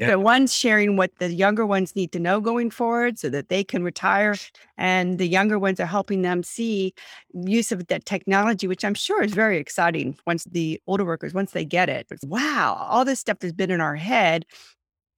Yeah. 0.00 0.10
the 0.10 0.18
one's 0.18 0.52
sharing 0.52 0.96
what 0.96 1.12
the 1.18 1.32
younger 1.32 1.64
ones 1.64 1.94
need 1.94 2.10
to 2.12 2.18
know 2.18 2.40
going 2.40 2.70
forward, 2.70 3.18
so 3.18 3.28
that 3.28 3.50
they 3.50 3.62
can 3.62 3.84
retire, 3.84 4.34
and 4.76 5.18
the 5.18 5.28
younger 5.28 5.58
ones 5.58 5.78
are 5.78 5.86
helping 5.86 6.22
them 6.22 6.42
see 6.42 6.94
use 7.32 7.70
of 7.70 7.86
that 7.86 8.06
technology, 8.06 8.66
which 8.66 8.84
I'm 8.84 8.94
sure 8.94 9.22
is 9.22 9.32
very 9.34 9.58
exciting. 9.58 10.16
Once 10.26 10.44
the 10.44 10.80
older 10.86 11.04
workers, 11.04 11.34
once 11.34 11.52
they 11.52 11.64
get 11.64 11.88
it, 11.88 12.06
it's, 12.10 12.24
wow, 12.24 12.86
all 12.90 13.04
this 13.04 13.20
stuff 13.20 13.42
has 13.42 13.52
been 13.52 13.70
in 13.70 13.80
our 13.80 13.96
head 13.96 14.46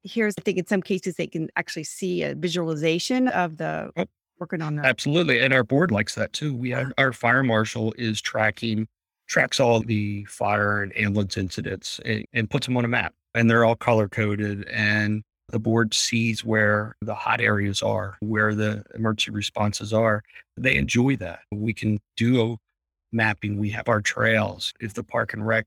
here's 0.04 0.34
I 0.38 0.42
think 0.42 0.58
in 0.58 0.66
some 0.66 0.82
cases 0.82 1.16
they 1.16 1.26
can 1.26 1.48
actually 1.56 1.84
see 1.84 2.22
a 2.22 2.34
visualization 2.34 3.28
of 3.28 3.56
the 3.56 3.90
Yep. 3.96 4.08
working 4.38 4.62
on 4.62 4.76
the 4.76 4.84
Absolutely. 4.84 5.40
And 5.40 5.52
our 5.52 5.64
board 5.64 5.90
likes 5.90 6.14
that 6.14 6.32
too. 6.32 6.54
We 6.54 6.72
uh-huh. 6.72 6.84
have 6.84 6.92
our 6.98 7.12
fire 7.12 7.42
marshal 7.42 7.94
is 7.98 8.20
tracking, 8.20 8.88
tracks 9.28 9.60
all 9.60 9.80
the 9.80 10.24
fire 10.24 10.82
and 10.82 10.96
ambulance 10.96 11.36
incidents 11.36 12.00
and, 12.04 12.24
and 12.32 12.50
puts 12.50 12.66
them 12.66 12.76
on 12.76 12.84
a 12.84 12.88
map. 12.88 13.14
And 13.34 13.48
they're 13.48 13.64
all 13.64 13.76
color 13.76 14.08
coded. 14.08 14.68
And 14.68 15.22
the 15.48 15.58
board 15.58 15.94
sees 15.94 16.44
where 16.44 16.96
the 17.02 17.14
hot 17.14 17.40
areas 17.40 17.82
are, 17.82 18.16
where 18.20 18.54
the 18.54 18.84
emergency 18.94 19.30
responses 19.30 19.92
are. 19.92 20.22
They 20.56 20.76
enjoy 20.76 21.16
that. 21.16 21.40
We 21.50 21.74
can 21.74 22.00
do 22.16 22.56
mapping. 23.12 23.58
We 23.58 23.70
have 23.70 23.88
our 23.88 24.00
trails. 24.00 24.72
If 24.80 24.94
the 24.94 25.04
park 25.04 25.34
and 25.34 25.46
rec 25.46 25.66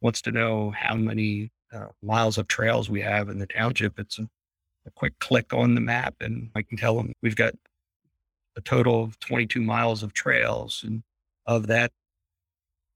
wants 0.00 0.22
to 0.22 0.32
know 0.32 0.72
how 0.76 0.94
many 0.94 1.50
uh, 1.72 1.88
miles 2.02 2.38
of 2.38 2.48
trails 2.48 2.88
we 2.88 3.02
have 3.02 3.28
in 3.28 3.38
the 3.38 3.46
township, 3.46 3.98
it's 3.98 4.18
a, 4.18 4.28
a 4.86 4.90
quick 4.92 5.18
click 5.18 5.52
on 5.52 5.74
the 5.74 5.80
map 5.80 6.14
and 6.20 6.50
I 6.54 6.62
can 6.62 6.78
tell 6.78 6.96
them 6.96 7.12
we've 7.22 7.36
got 7.36 7.54
a 8.56 8.62
total 8.62 9.04
of 9.04 9.18
22 9.20 9.60
miles 9.60 10.02
of 10.02 10.14
trails. 10.14 10.82
And 10.86 11.02
of 11.44 11.66
that, 11.66 11.92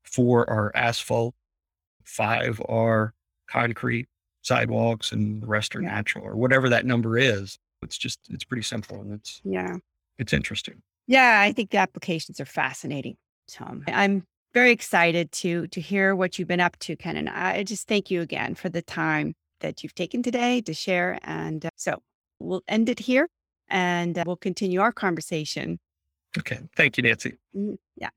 four 0.05 0.49
are 0.49 0.73
asphalt, 0.75 1.35
five 2.03 2.63
are 2.67 3.13
concrete 3.47 4.09
sidewalks, 4.43 5.13
and 5.13 5.43
the 5.43 5.47
rest 5.47 5.75
are 5.77 5.83
Yeah. 5.83 5.91
natural 5.95 6.25
or 6.25 6.37
whatever 6.37 6.69
that 6.69 6.85
number 6.87 7.19
is. 7.19 7.59
It's 7.83 7.97
just, 7.99 8.19
it's 8.29 8.45
pretty 8.45 8.63
simple 8.63 9.01
and 9.01 9.13
it's, 9.15 9.41
yeah 9.45 9.77
it's 10.19 10.33
interesting. 10.35 10.83
yeah 11.07 11.41
I 11.41 11.53
think 11.53 11.71
the 11.71 11.79
applications 11.79 12.41
are 12.41 12.47
fascinating. 12.47 13.17
So 13.49 13.65
I'm 13.89 14.25
very 14.55 14.71
excited 14.71 15.33
to 15.33 15.67
to 15.69 15.81
hear 15.81 16.15
what 16.15 16.39
you've 16.39 16.49
been 16.49 16.61
up 16.61 16.77
to, 16.81 16.97
Ken, 16.97 17.17
and 17.17 17.29
I 17.29 17.63
just 17.65 17.89
thank 17.89 18.11
you 18.11 18.21
again 18.21 18.55
for 18.55 18.69
the 18.69 18.83
time 18.83 19.35
that 19.61 19.83
you've 19.83 19.95
taken 19.95 20.23
today 20.23 20.61
to 20.63 20.75
share. 20.75 21.19
And 21.23 21.65
uh, 21.67 21.71
so 21.77 22.03
we'll 22.39 22.63
end 22.69 22.89
it 22.89 22.99
here, 23.01 23.29
and 23.69 24.19
uh, 24.19 24.25
we'll 24.27 24.37
continue 24.37 24.81
our 24.81 24.93
conversation. 24.93 25.79
Okay. 26.39 26.59
Thank 26.77 26.97
you, 26.97 27.03
Nancy. 27.03 27.39
Mm, 27.57 27.77
Yeah. 27.97 28.11